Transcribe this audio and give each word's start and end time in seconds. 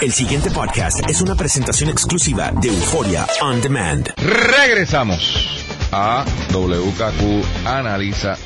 El 0.00 0.12
siguiente 0.12 0.48
podcast 0.52 1.00
es 1.10 1.20
una 1.22 1.34
presentación 1.34 1.90
exclusiva 1.90 2.52
de 2.52 2.68
Euforia 2.68 3.26
On 3.42 3.60
Demand. 3.60 4.06
Regresamos 4.16 5.66
a 5.90 6.24
WKQ 6.52 7.66
Analiza. 7.66 8.36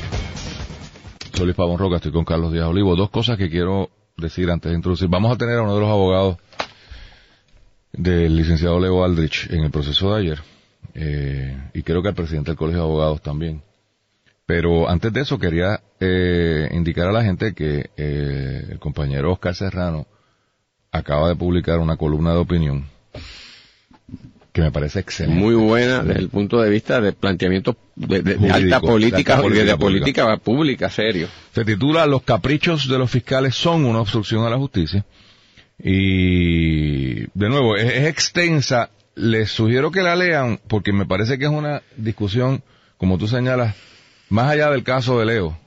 Soy 1.31 1.45
Luis 1.45 1.55
Pavón 1.55 1.77
Roca, 1.77 1.97
estoy 1.97 2.11
con 2.11 2.25
Carlos 2.25 2.51
Díaz 2.51 2.65
Olivo. 2.65 2.95
Dos 2.95 3.11
cosas 3.11 3.37
que 3.37 3.51
quiero 3.51 3.91
decir 4.17 4.49
antes 4.49 4.71
de 4.71 4.77
introducir. 4.77 5.09
Vamos 5.09 5.31
a 5.31 5.37
tener 5.37 5.59
a 5.59 5.61
uno 5.61 5.75
de 5.75 5.81
los 5.81 5.89
abogados 5.91 6.37
del 7.91 8.35
licenciado 8.35 8.79
Leo 8.79 9.03
Aldrich 9.03 9.47
en 9.51 9.63
el 9.63 9.69
proceso 9.69 10.11
de 10.15 10.21
ayer. 10.21 10.41
Eh, 10.95 11.69
y 11.75 11.83
creo 11.83 12.01
que 12.01 12.09
al 12.09 12.15
presidente 12.15 12.49
del 12.49 12.57
Colegio 12.57 12.81
de 12.81 12.87
Abogados 12.87 13.21
también. 13.21 13.61
Pero 14.47 14.89
antes 14.89 15.13
de 15.13 15.21
eso 15.21 15.37
quería 15.37 15.81
eh, 15.99 16.67
indicar 16.71 17.09
a 17.09 17.11
la 17.11 17.23
gente 17.23 17.53
que 17.53 17.91
eh, 17.95 18.69
el 18.71 18.79
compañero 18.79 19.31
Oscar 19.31 19.53
Serrano 19.53 20.07
acaba 20.93 21.27
de 21.27 21.35
publicar 21.35 21.79
una 21.79 21.97
columna 21.97 22.31
de 22.31 22.37
opinión 22.39 22.85
que 24.53 24.61
me 24.61 24.71
parece 24.71 24.99
excelente. 24.99 25.35
Muy 25.39 25.55
buena 25.55 26.03
desde 26.03 26.19
el 26.21 26.29
punto 26.29 26.61
de 26.61 26.69
vista 26.69 27.01
de 27.01 27.11
planteamiento 27.11 27.75
de, 27.95 28.21
de- 28.21 28.21
de 28.21 28.35
Jurídico, 28.37 28.55
alta 28.55 28.79
política, 28.81 29.35
de 29.37 29.41
política 29.41 29.71
de 29.71 29.77
política 29.77 30.37
pública, 30.37 30.89
serio. 30.91 31.27
Se 31.55 31.65
titula 31.65 32.05
Los 32.05 32.21
caprichos 32.21 32.87
de 32.87 32.99
los 32.99 33.09
fiscales 33.09 33.55
son 33.55 33.83
una 33.83 33.99
obstrucción 34.01 34.45
a 34.45 34.51
la 34.51 34.57
justicia. 34.57 35.03
Y, 35.79 37.21
de 37.37 37.49
nuevo, 37.49 37.75
es, 37.75 37.85
es 37.91 38.07
extensa. 38.07 38.89
Les 39.15 39.51
sugiero 39.51 39.91
que 39.91 40.01
la 40.01 40.15
lean 40.15 40.59
porque 40.67 40.91
me 40.93 41.05
parece 41.05 41.37
que 41.37 41.45
es 41.45 41.51
una 41.51 41.81
discusión, 41.97 42.63
como 42.97 43.17
tú 43.17 43.27
señalas, 43.27 43.75
más 44.29 44.49
allá 44.51 44.69
del 44.71 44.83
caso 44.83 45.19
de 45.19 45.25
Leo, 45.27 45.57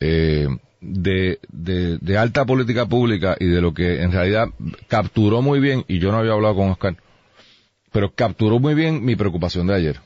eh, 0.00 0.46
de, 0.82 1.38
de, 1.50 2.18
alta 2.18 2.44
política 2.44 2.86
pública 2.86 3.36
y 3.38 3.46
de 3.46 3.60
lo 3.60 3.72
que 3.72 4.02
en 4.02 4.12
realidad 4.12 4.48
capturó 4.88 5.40
muy 5.40 5.60
bien, 5.60 5.84
y 5.88 5.98
yo 6.00 6.10
no 6.12 6.18
había 6.18 6.32
hablado 6.32 6.56
con 6.56 6.70
Oscar, 6.70 6.96
pero 7.92 8.12
capturó 8.14 8.58
muy 8.58 8.74
bien 8.74 9.04
mi 9.04 9.16
preocupación 9.16 9.66
de 9.68 9.74
ayer, 9.74 10.00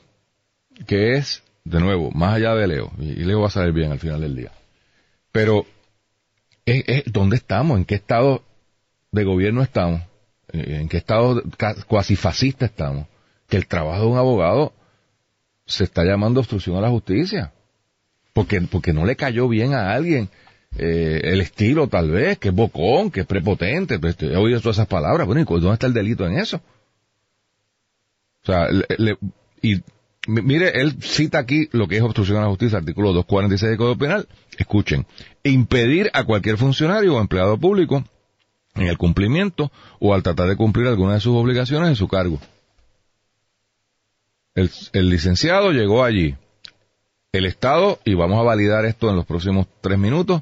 que 0.85 1.15
es, 1.15 1.43
de 1.63 1.79
nuevo, 1.79 2.11
más 2.11 2.35
allá 2.35 2.53
de 2.55 2.67
Leo, 2.67 2.91
y 2.99 3.15
Leo 3.23 3.41
va 3.41 3.47
a 3.47 3.51
salir 3.51 3.73
bien 3.73 3.91
al 3.91 3.99
final 3.99 4.21
del 4.21 4.35
día. 4.35 4.51
Pero, 5.31 5.65
es- 6.65 6.83
es- 6.87 7.03
¿dónde 7.11 7.35
estamos? 7.37 7.77
¿En 7.77 7.85
qué 7.85 7.95
estado 7.95 8.43
de 9.11 9.23
gobierno 9.23 9.63
estamos? 9.63 10.01
Eh, 10.53 10.77
¿En 10.81 10.89
qué 10.89 10.97
estado 10.97 11.41
cuasi 11.87 12.15
fascista 12.15 12.65
estamos? 12.65 13.07
Que 13.49 13.57
el 13.57 13.67
trabajo 13.67 14.01
de 14.01 14.07
un 14.07 14.17
abogado 14.17 14.73
se 15.65 15.83
está 15.83 16.03
llamando 16.03 16.39
obstrucción 16.39 16.77
a 16.77 16.81
la 16.81 16.89
justicia. 16.89 17.51
Porque, 18.33 18.61
porque 18.61 18.93
no 18.93 19.05
le 19.05 19.15
cayó 19.15 19.47
bien 19.49 19.73
a 19.73 19.91
alguien. 19.93 20.29
Eh, 20.77 21.21
el 21.23 21.41
estilo 21.41 21.87
tal 21.87 22.11
vez, 22.11 22.37
que 22.37 22.49
es 22.49 22.53
bocón, 22.55 23.11
que 23.11 23.21
es 23.21 23.25
prepotente. 23.25 23.99
Pues, 23.99 24.15
he 24.21 24.35
oído 24.35 24.59
todas 24.61 24.77
esas 24.77 24.87
palabras. 24.87 25.25
Bueno, 25.27 25.41
¿y 25.41 25.45
dónde 25.45 25.73
está 25.73 25.87
el 25.87 25.93
delito 25.93 26.25
en 26.25 26.37
eso? 26.37 26.57
O 28.43 28.45
sea, 28.45 28.67
le- 28.69 29.17
y 29.61 29.75
mi- 30.27 30.41
mire, 30.41 30.79
él 30.81 30.95
cita 31.01 31.39
aquí 31.39 31.67
lo 31.71 31.87
que 31.87 31.97
es 31.97 32.01
obstrucción 32.01 32.37
a 32.37 32.41
la 32.41 32.47
justicia, 32.49 32.77
artículo 32.77 33.11
246 33.13 33.69
del 33.69 33.77
Código 33.77 33.97
Penal. 33.97 34.27
Escuchen, 34.57 35.05
impedir 35.43 36.09
a 36.13 36.23
cualquier 36.23 36.57
funcionario 36.57 37.15
o 37.15 37.21
empleado 37.21 37.57
público 37.57 38.03
en 38.75 38.87
el 38.87 38.97
cumplimiento 38.97 39.71
o 39.99 40.13
al 40.13 40.23
tratar 40.23 40.47
de 40.47 40.55
cumplir 40.55 40.87
alguna 40.87 41.15
de 41.15 41.19
sus 41.19 41.35
obligaciones 41.35 41.89
en 41.89 41.95
su 41.95 42.07
cargo. 42.07 42.39
El, 44.55 44.71
el 44.93 45.09
licenciado 45.09 45.71
llegó 45.71 46.03
allí. 46.03 46.35
El 47.31 47.45
Estado, 47.45 47.99
y 48.05 48.13
vamos 48.13 48.39
a 48.39 48.43
validar 48.43 48.85
esto 48.85 49.09
en 49.09 49.15
los 49.17 49.25
próximos 49.25 49.67
tres 49.81 49.99
minutos, 49.99 50.41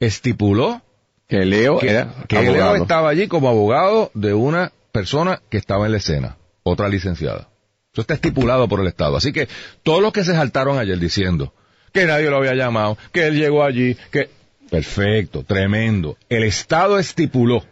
estipuló 0.00 0.82
Que 1.28 1.44
Leo 1.44 1.78
que, 1.78 1.90
era 1.90 2.12
que 2.28 2.40
Leo 2.42 2.74
estaba 2.76 3.08
allí 3.08 3.26
como 3.28 3.48
abogado 3.48 4.10
de 4.14 4.34
una 4.34 4.72
persona 4.92 5.40
que 5.50 5.56
estaba 5.58 5.86
en 5.86 5.92
la 5.92 5.98
escena, 5.98 6.36
otra 6.62 6.88
licenciada. 6.88 7.48
Eso 7.92 8.02
está 8.02 8.14
estipulado 8.14 8.68
por 8.68 8.80
el 8.80 8.86
Estado. 8.86 9.16
Así 9.16 9.32
que 9.32 9.48
todos 9.82 10.00
los 10.02 10.12
que 10.12 10.22
se 10.24 10.34
saltaron 10.34 10.78
ayer 10.78 10.98
diciendo 10.98 11.52
que 11.92 12.04
nadie 12.06 12.28
lo 12.30 12.36
había 12.36 12.54
llamado, 12.54 12.96
que 13.12 13.26
él 13.26 13.38
llegó 13.38 13.62
allí, 13.64 13.96
que... 14.10 14.28
Perfecto, 14.70 15.44
tremendo. 15.44 16.16
El 16.28 16.42
Estado 16.42 16.98
estipuló 16.98 17.64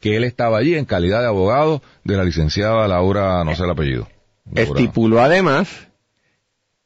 que 0.00 0.16
él 0.16 0.24
estaba 0.24 0.58
allí 0.58 0.74
en 0.76 0.84
calidad 0.84 1.20
de 1.20 1.28
abogado 1.28 1.80
de 2.02 2.16
la 2.16 2.24
licenciada 2.24 2.86
Laura, 2.88 3.42
no 3.44 3.54
sé 3.56 3.64
el 3.64 3.70
apellido. 3.70 4.08
Laura- 4.52 4.62
Estipuló 4.80 5.20
además 5.22 5.68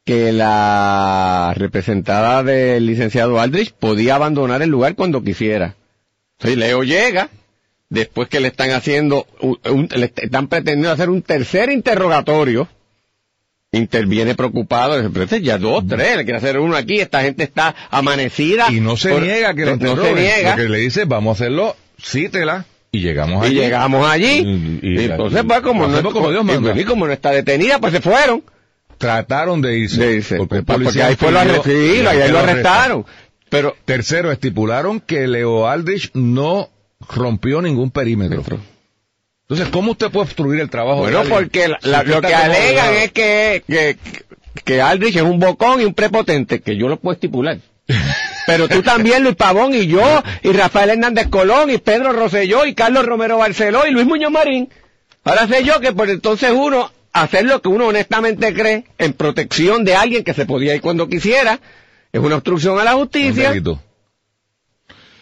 que 0.08 0.32
la 0.32 1.52
representada 1.54 2.42
del 2.42 2.86
licenciado 2.86 3.38
Aldrich 3.38 3.74
podía 3.74 4.14
abandonar 4.14 4.62
el 4.62 4.70
lugar 4.70 4.94
cuando 4.94 5.22
quisiera. 5.22 5.74
Si 6.38 6.56
Leo 6.56 6.82
llega, 6.82 7.28
después 7.90 8.26
que 8.30 8.40
le 8.40 8.48
están 8.48 8.70
haciendo, 8.70 9.26
un- 9.42 9.58
un- 9.70 9.88
le 9.94 10.06
est- 10.06 10.18
están 10.20 10.48
pretendiendo 10.48 10.90
hacer 10.92 11.10
un 11.10 11.20
tercer 11.20 11.70
interrogatorio, 11.70 12.68
interviene 13.70 14.34
preocupado, 14.34 14.98
este 14.98 15.42
ya 15.42 15.58
dos, 15.58 15.86
tres, 15.86 16.16
le 16.16 16.24
quiere 16.24 16.38
hacer 16.38 16.58
uno 16.58 16.74
aquí, 16.74 17.00
esta 17.00 17.20
gente 17.20 17.42
está 17.44 17.74
amanecida. 17.90 18.68
Y 18.72 18.80
no 18.80 18.96
se 18.96 19.10
Por- 19.10 19.20
niega 19.24 19.52
que 19.52 19.66
no 19.66 19.76
se 20.02 20.14
niega. 20.14 20.56
Le 20.56 20.78
dice, 20.78 21.04
vamos 21.04 21.32
a 21.38 21.44
hacerlo, 21.44 21.76
cítela, 22.02 22.64
y 22.92 23.00
llegamos 23.00 23.44
Y 23.44 23.48
allí. 23.50 23.56
llegamos 23.56 24.08
allí. 24.08 24.38
Y- 24.40 24.78
y- 24.82 25.00
Y, 25.02 25.04
entonces, 25.04 25.44
pues, 25.46 25.60
como 25.60 25.86
no, 25.86 26.02
como 26.12 26.30
Dios 26.30 26.46
y, 26.76 26.80
y 26.80 26.84
como 26.84 27.06
no 27.06 27.12
está 27.12 27.30
detenida, 27.32 27.78
pues 27.78 27.92
se 27.92 28.00
fueron. 28.00 28.42
Trataron 28.98 29.62
de 29.62 29.78
irse. 29.78 30.00
De 30.04 30.14
irse. 30.16 30.36
Porque, 30.36 30.62
Porque 30.62 31.02
ahí 31.02 31.16
fue 31.16 31.30
lo 31.32 31.38
arrestaron, 31.40 31.72
y 31.76 32.06
ahí 32.06 32.30
lo 32.30 32.38
arrestaron. 32.40 33.06
Pero, 33.48 33.74
Tercero, 33.84 34.30
estipularon 34.30 35.00
que 35.00 35.26
Leo 35.26 35.66
Aldrich 35.68 36.10
no 36.14 36.68
rompió 37.08 37.62
ningún 37.62 37.90
perímetro. 37.90 38.42
Entonces, 39.48 39.68
¿cómo 39.72 39.92
usted 39.92 40.10
puede 40.10 40.24
obstruir 40.26 40.60
el 40.60 40.68
trabajo 40.68 41.00
bueno, 41.00 41.24
de 41.24 41.30
porque 41.30 41.68
la- 41.68 41.78
la- 41.82 42.02
lo 42.02 42.20
que 42.20 42.34
alegan 42.34 42.92
es 42.94 43.12
que, 43.12 43.62
que, 43.66 43.96
que 44.64 44.82
Aldrich 44.82 45.16
es 45.16 45.22
un 45.22 45.38
bocón 45.38 45.80
y 45.80 45.84
un 45.86 45.94
prepotente, 45.94 46.60
que 46.60 46.76
yo 46.76 46.88
lo 46.88 46.98
puedo 46.98 47.14
estipular. 47.14 47.58
Pero 48.46 48.68
tú 48.68 48.82
también, 48.82 49.22
Luis 49.24 49.36
Pavón, 49.36 49.72
y 49.74 49.86
yo, 49.86 50.22
y 50.42 50.52
Rafael 50.52 50.90
Hernández 50.90 51.28
Colón, 51.28 51.70
y 51.70 51.78
Pedro 51.78 52.12
Rosselló, 52.12 52.66
y 52.66 52.74
Carlos 52.74 53.06
Romero 53.06 53.38
Barceló, 53.38 53.86
y 53.86 53.90
Luis 53.90 54.06
Muñoz 54.06 54.30
Marín. 54.30 54.68
Ahora 55.24 55.46
sé 55.48 55.64
yo 55.64 55.80
que 55.80 55.92
por 55.92 56.08
entonces 56.10 56.50
uno, 56.54 56.90
hacer 57.22 57.44
lo 57.44 57.60
que 57.62 57.68
uno 57.68 57.86
honestamente 57.88 58.52
cree, 58.54 58.84
en 58.98 59.12
protección 59.12 59.84
de 59.84 59.94
alguien 59.96 60.24
que 60.24 60.34
se 60.34 60.46
podía 60.46 60.74
ir 60.74 60.80
cuando 60.80 61.08
quisiera, 61.08 61.58
es 62.12 62.20
una 62.20 62.36
obstrucción 62.36 62.78
a 62.78 62.84
la 62.84 62.96
Un 62.96 63.02
justicia. 63.02 63.52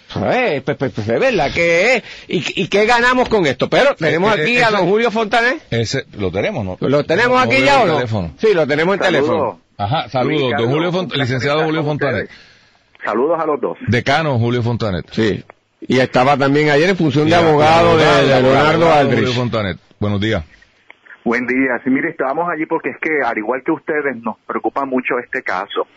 ¿Sabes? 0.09 0.62
Pues, 0.62 0.77
pues, 0.77 0.93
pues, 0.93 1.09
es 1.09 1.21
verdad 1.21 1.51
que 1.53 1.97
es. 1.97 2.03
¿Y, 2.29 2.62
¿Y 2.62 2.69
qué 2.69 2.87
ganamos 2.87 3.29
con 3.29 3.45
esto? 3.47 3.69
Pero 3.69 3.95
tenemos 3.97 4.33
aquí 4.33 4.59
a 4.59 4.71
don 4.71 4.89
Julio 4.89 5.11
Fontanet. 5.11 5.61
Ese, 5.71 6.05
lo 6.17 6.31
tenemos, 6.31 6.65
¿no? 6.65 6.79
¿Lo 6.81 7.05
tenemos 7.05 7.43
aquí 7.43 7.61
ya 7.62 7.83
o 7.83 7.87
no? 7.87 7.97
teléfono. 7.97 8.33
Sí, 8.41 8.49
lo 8.55 8.67
tenemos 8.67 8.95
en 8.95 9.01
teléfono. 9.01 9.61
Ajá, 9.77 10.09
saludos, 10.09 10.53
don 10.57 10.71
Julio 10.71 10.93
Font- 10.93 11.13
licenciado 11.15 11.65
Julio 11.65 11.84
Fontanet. 11.84 12.31
Saludos 13.05 13.39
a 13.41 13.47
los 13.47 13.61
dos. 13.61 13.77
Decano 13.89 14.39
Julio 14.39 14.63
Fontanet. 14.63 15.07
Sí. 15.13 15.45
Y 15.87 15.99
estaba 15.99 16.37
también 16.37 16.71
ayer 16.71 16.89
en 16.89 16.97
función 16.97 17.28
de 17.28 17.34
abogado 17.34 17.97
de, 17.99 18.05
de 18.05 18.27
Leonardo 18.43 18.87
abogado 18.87 19.05
Julio 19.05 19.19
Aldrich. 19.19 19.34
Fontanet. 19.34 19.78
Buenos 19.99 20.21
días. 20.21 20.45
Buen 21.26 21.44
día. 21.44 21.81
Sí, 21.82 21.91
mire, 21.91 22.10
estábamos 22.10 22.48
allí 22.48 22.66
porque 22.66 22.91
es 22.91 22.98
que, 22.98 23.20
al 23.20 23.37
igual 23.37 23.64
que 23.64 23.72
ustedes, 23.72 24.16
nos 24.22 24.38
preocupa 24.47 24.84
mucho 24.84 25.19
este 25.19 25.42
caso. 25.42 25.88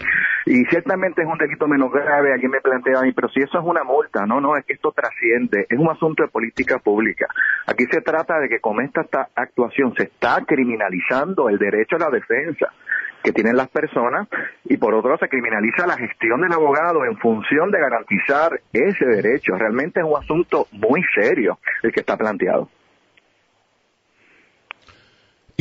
Y 0.48 0.66
ciertamente 0.66 1.22
es 1.22 1.28
un 1.28 1.38
delito 1.38 1.68
menos 1.68 1.92
grave. 1.92 2.34
Alguien 2.34 2.50
me 2.50 2.62
plantea 2.62 2.98
a 2.98 3.04
mí, 3.04 3.12
pero 3.12 3.30
si 3.30 3.40
eso 3.40 3.60
es 3.60 3.64
una 3.64 3.84
multa, 3.84 4.26
no, 4.26 4.42
no, 4.42 4.58
es 4.58 4.66
que 4.66 4.74
esto 4.74 4.92
trasciende. 4.92 5.68
Es 5.70 5.78
un 5.78 5.88
asunto 5.88 6.24
de 6.24 6.30
política 6.30 6.80
pública. 6.80 7.28
Aquí 7.68 7.86
se 7.92 8.02
trata 8.02 8.40
de 8.40 8.50
que 8.50 8.60
con 8.60 8.82
esta 8.82 9.04
ta- 9.04 9.30
actuación 9.36 9.94
se 9.96 10.06
está 10.06 10.44
criminalizando 10.48 11.48
el 11.50 11.60
derecho 11.60 11.98
a 11.98 12.00
la 12.00 12.10
defensa 12.10 12.74
que 13.22 13.32
tienen 13.32 13.56
las 13.56 13.68
personas 13.68 14.28
y 14.64 14.78
por 14.78 14.96
otro 14.96 15.10
lado 15.12 15.20
se 15.20 15.30
criminaliza 15.30 15.86
la 15.86 15.98
gestión 15.98 16.42
del 16.42 16.54
abogado 16.54 17.06
en 17.06 17.16
función 17.18 17.70
de 17.70 17.80
garantizar 17.80 18.60
ese 18.74 19.06
derecho. 19.06 19.56
Realmente 19.60 20.00
es 20.00 20.08
un 20.08 20.18
asunto 20.18 20.66
muy 20.72 21.04
serio 21.14 21.60
el 21.84 21.92
que 21.92 22.00
está 22.00 22.18
planteado. 22.18 22.68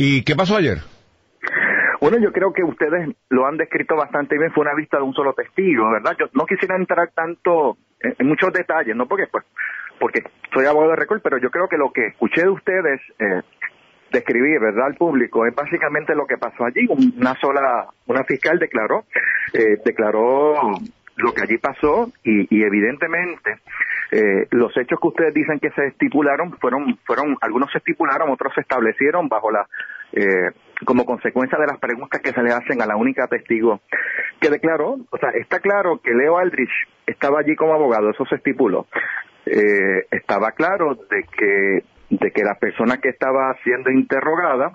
¿Y 0.01 0.23
qué 0.23 0.33
pasó 0.33 0.55
ayer? 0.55 0.77
Bueno, 1.99 2.19
yo 2.19 2.31
creo 2.31 2.53
que 2.53 2.63
ustedes 2.63 3.13
lo 3.27 3.45
han 3.45 3.57
descrito 3.57 3.97
bastante 3.97 4.37
bien. 4.37 4.53
Fue 4.53 4.61
una 4.61 4.73
vista 4.73 4.95
de 4.95 5.03
un 5.03 5.13
solo 5.13 5.33
testigo, 5.33 5.91
¿verdad? 5.91 6.15
Yo 6.17 6.27
no 6.31 6.45
quisiera 6.45 6.77
entrar 6.77 7.11
tanto 7.13 7.75
en, 7.99 8.25
muchos 8.25 8.53
detalles, 8.53 8.95
no 8.95 9.09
porque 9.09 9.27
pues 9.27 9.43
porque 9.99 10.23
soy 10.53 10.67
abogado 10.67 10.91
de 10.91 10.95
récord, 10.95 11.19
pero 11.21 11.37
yo 11.37 11.51
creo 11.51 11.67
que 11.67 11.75
lo 11.75 11.91
que 11.91 12.07
escuché 12.07 12.43
de 12.43 12.49
ustedes 12.49 13.01
eh, 13.19 13.41
describir, 14.09 14.61
¿verdad? 14.61 14.85
Al 14.85 14.95
público 14.95 15.45
es 15.45 15.53
básicamente 15.53 16.15
lo 16.15 16.25
que 16.25 16.37
pasó 16.37 16.63
allí. 16.63 16.87
Una 16.87 17.37
sola, 17.41 17.87
una 18.05 18.23
fiscal 18.23 18.57
declaró, 18.57 19.03
eh, 19.51 19.81
declaró 19.83 20.79
lo 21.17 21.33
que 21.33 21.41
allí 21.41 21.57
pasó 21.57 22.09
y 22.23 22.63
evidentemente 22.63 23.59
eh, 24.11 24.47
los 24.51 24.75
hechos 24.77 24.99
que 24.99 25.07
ustedes 25.07 25.33
dicen 25.33 25.59
que 25.59 25.69
se 25.71 25.87
estipularon 25.87 26.57
fueron, 26.59 26.97
fueron, 27.05 27.37
algunos 27.41 27.71
se 27.71 27.77
estipularon, 27.77 28.29
otros 28.29 28.53
se 28.55 28.61
establecieron 28.61 29.29
bajo 29.29 29.51
la, 29.51 29.67
eh, 30.13 30.51
como 30.85 31.05
consecuencia 31.05 31.57
de 31.59 31.67
las 31.67 31.77
preguntas 31.77 32.21
que 32.21 32.31
se 32.31 32.41
le 32.41 32.51
hacen 32.51 32.81
a 32.81 32.85
la 32.85 32.95
única 32.95 33.27
testigo 33.27 33.81
que 34.39 34.49
declaró, 34.49 34.97
o 35.09 35.17
sea, 35.17 35.29
está 35.31 35.59
claro 35.59 35.99
que 36.03 36.13
Leo 36.13 36.37
Aldrich 36.37 36.71
estaba 37.05 37.39
allí 37.39 37.55
como 37.55 37.73
abogado, 37.73 38.09
eso 38.09 38.25
se 38.25 38.35
estipuló. 38.35 38.87
Eh, 39.45 40.05
estaba 40.11 40.51
claro 40.51 40.95
de 40.95 41.23
que 41.23 41.83
de 42.09 42.31
que 42.31 42.43
la 42.43 42.55
persona 42.55 42.97
que 42.97 43.09
estaba 43.09 43.55
siendo 43.63 43.91
interrogada 43.91 44.73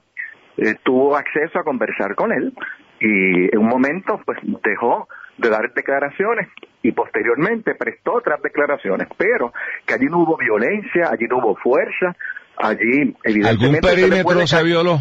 eh, 0.57 0.77
tuvo 0.83 1.17
acceso 1.17 1.59
a 1.59 1.65
conversar 1.65 2.15
con 2.15 2.33
él 2.33 2.53
y 3.01 3.53
en 3.53 3.59
un 3.59 3.67
momento 3.67 4.21
pues 4.25 4.39
dejó 4.63 5.09
de 5.39 5.49
dar 5.49 5.73
declaraciones 5.75 6.49
y 6.83 6.93
posteriormente 6.93 7.75
prestó 7.75 8.15
otras 8.15 8.41
declaraciones, 8.43 9.09
pero 9.17 9.53
que 9.87 9.95
allí 9.95 10.07
no 10.07 10.19
hubo 10.19 10.37
violencia, 10.37 11.09
allí 11.11 11.27
no 11.29 11.39
hubo 11.39 11.57
fuerza, 11.57 12.15
allí 12.57 13.15
evidentemente... 13.25 13.49
¿Algún 13.49 13.81
perímetro 13.81 14.47
se, 14.47 14.63
violó? 14.63 14.99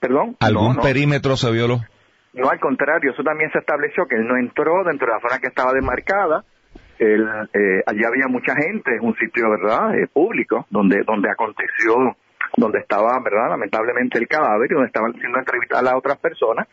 ¿Perdón? 0.00 0.36
¿Algún 0.40 0.76
perímetro 0.76 1.36
se 1.36 1.50
violó? 1.50 1.80
No, 2.34 2.48
al 2.48 2.60
contrario, 2.60 3.12
eso 3.12 3.22
también 3.22 3.50
se 3.52 3.58
estableció 3.58 4.06
que 4.06 4.16
él 4.16 4.26
no 4.26 4.36
entró 4.36 4.84
dentro 4.84 5.06
de 5.06 5.12
la 5.14 5.20
zona 5.20 5.38
que 5.38 5.48
estaba 5.48 5.72
demarcada, 5.72 6.44
él, 6.98 7.26
eh, 7.52 7.82
allí 7.86 8.04
había 8.04 8.28
mucha 8.28 8.54
gente, 8.54 8.94
es 8.94 9.00
un 9.00 9.14
sitio, 9.16 9.50
¿verdad?, 9.50 9.98
eh, 9.98 10.06
público, 10.12 10.66
donde, 10.70 11.02
donde 11.04 11.30
aconteció, 11.30 12.16
donde 12.56 12.78
estaba, 12.78 13.18
¿verdad?, 13.22 13.50
lamentablemente 13.50 14.18
el 14.18 14.28
cadáver 14.28 14.70
y 14.70 14.74
donde 14.74 14.86
estaban 14.86 15.12
siendo 15.14 15.38
entrevistadas 15.38 15.84
las 15.84 15.94
otras 15.94 16.18
personas, 16.18 16.68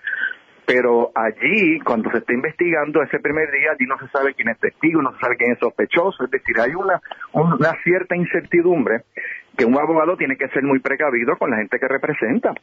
pero 0.69 1.12
allí, 1.16 1.80
cuando 1.80 2.12
se 2.12 2.19
está 2.19 2.31
investigando 2.31 3.01
ese 3.01 3.18
primer 3.18 3.50
día, 3.50 3.71
allí 3.71 3.88
no 3.88 3.98
se 3.98 4.07
sabe 4.10 4.36
quién 4.36 4.50
es 4.50 4.60
testigo, 4.60 5.01
no 5.01 5.12
se 5.13 5.19
sabe 5.19 5.36
quién 5.36 5.54
es 5.54 5.57
sospechoso, 5.57 6.25
es 6.25 6.30
decir, 6.30 6.60
hay 6.60 6.75
una, 6.75 7.01
una 7.33 7.74
cierta 7.83 8.16
incertidumbre 8.16 9.01
que 9.57 9.66
un 9.66 9.75
abogado 9.80 10.16
tiene 10.16 10.38
que 10.38 10.48
ser 10.50 10.62
muy 10.62 10.77
precavido 10.77 11.38
con 11.39 11.50
la 11.50 11.57
gente 11.57 11.80
que 11.80 11.88
representa. 11.88 12.54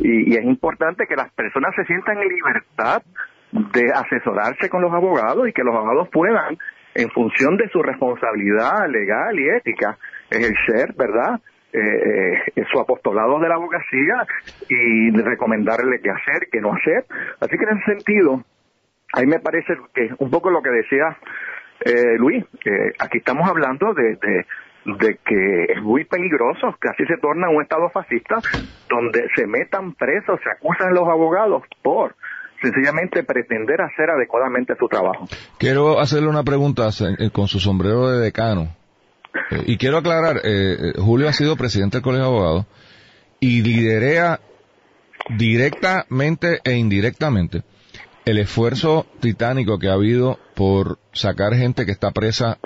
Y, 0.00 0.34
es 0.34 0.44
importante 0.44 1.06
que 1.06 1.16
las 1.16 1.30
personas 1.34 1.74
se 1.76 1.84
sientan 1.84 2.16
en 2.22 2.28
libertad 2.28 3.02
de 3.52 3.92
asesorarse 3.92 4.70
con 4.70 4.80
los 4.80 4.94
abogados 4.94 5.46
y 5.46 5.52
que 5.52 5.62
los 5.62 5.74
abogados 5.74 6.08
puedan, 6.10 6.56
en 6.94 7.10
función 7.10 7.58
de 7.58 7.68
su 7.68 7.82
responsabilidad 7.82 8.88
legal 8.88 9.38
y 9.38 9.50
ética, 9.50 9.98
ejercer, 10.30 10.94
¿verdad?, 10.96 11.38
eh, 11.72 12.42
eh, 12.56 12.64
su 12.70 12.80
apostolado 12.80 13.38
de 13.38 13.48
la 13.48 13.54
abogacía 13.54 14.26
y 14.68 15.10
recomendarle 15.10 16.00
qué 16.00 16.10
hacer, 16.10 16.48
qué 16.50 16.60
no 16.60 16.72
hacer. 16.72 17.04
Así 17.40 17.56
que 17.56 17.64
en 17.64 17.78
ese 17.78 17.84
sentido, 17.84 18.44
a 19.12 19.20
mí 19.20 19.26
me 19.26 19.40
parece 19.40 19.74
que 19.94 20.10
un 20.18 20.30
poco 20.30 20.50
lo 20.50 20.62
que 20.62 20.70
decía 20.70 21.16
eh, 21.84 22.18
Luis, 22.18 22.44
aquí 22.98 23.18
estamos 23.18 23.48
hablando 23.48 23.94
de, 23.94 24.16
de, 24.20 25.18
que 25.24 25.72
es 25.72 25.82
muy 25.82 26.04
peligroso, 26.04 26.76
que 26.80 26.88
así 26.88 27.04
se 27.06 27.16
torna 27.18 27.48
un 27.48 27.62
Estado 27.62 27.88
fascista 27.90 28.36
donde 28.88 29.28
se 29.34 29.46
metan 29.46 29.94
presos, 29.94 30.40
se 30.42 30.50
acusan 30.50 30.92
los 30.92 31.08
abogados 31.08 31.62
por 31.82 32.14
sencillamente 32.60 33.22
pretender 33.22 33.80
hacer 33.80 34.10
adecuadamente 34.10 34.74
su 34.78 34.88
trabajo. 34.88 35.26
Quiero 35.58 35.98
hacerle 35.98 36.28
una 36.28 36.42
pregunta 36.42 36.88
eh, 37.18 37.30
con 37.30 37.48
su 37.48 37.58
sombrero 37.58 38.10
de 38.10 38.20
decano. 38.20 38.79
Eh, 39.50 39.64
y 39.66 39.76
quiero 39.76 39.98
aclarar, 39.98 40.38
eh, 40.38 40.42
eh, 40.44 40.92
Julio 40.96 41.28
ha 41.28 41.32
sido 41.32 41.56
presidente 41.56 41.98
del 41.98 42.02
Colegio 42.02 42.24
de 42.24 42.30
Abogados 42.30 42.66
y 43.38 43.62
liderea 43.62 44.40
directamente 45.36 46.60
e 46.64 46.72
indirectamente 46.76 47.62
el 48.24 48.38
esfuerzo 48.38 49.06
titánico 49.20 49.78
que 49.78 49.88
ha 49.88 49.94
habido 49.94 50.38
por 50.54 50.98
sacar 51.12 51.54
gente 51.54 51.86
que 51.86 51.92
está 51.92 52.10
presa 52.10 52.58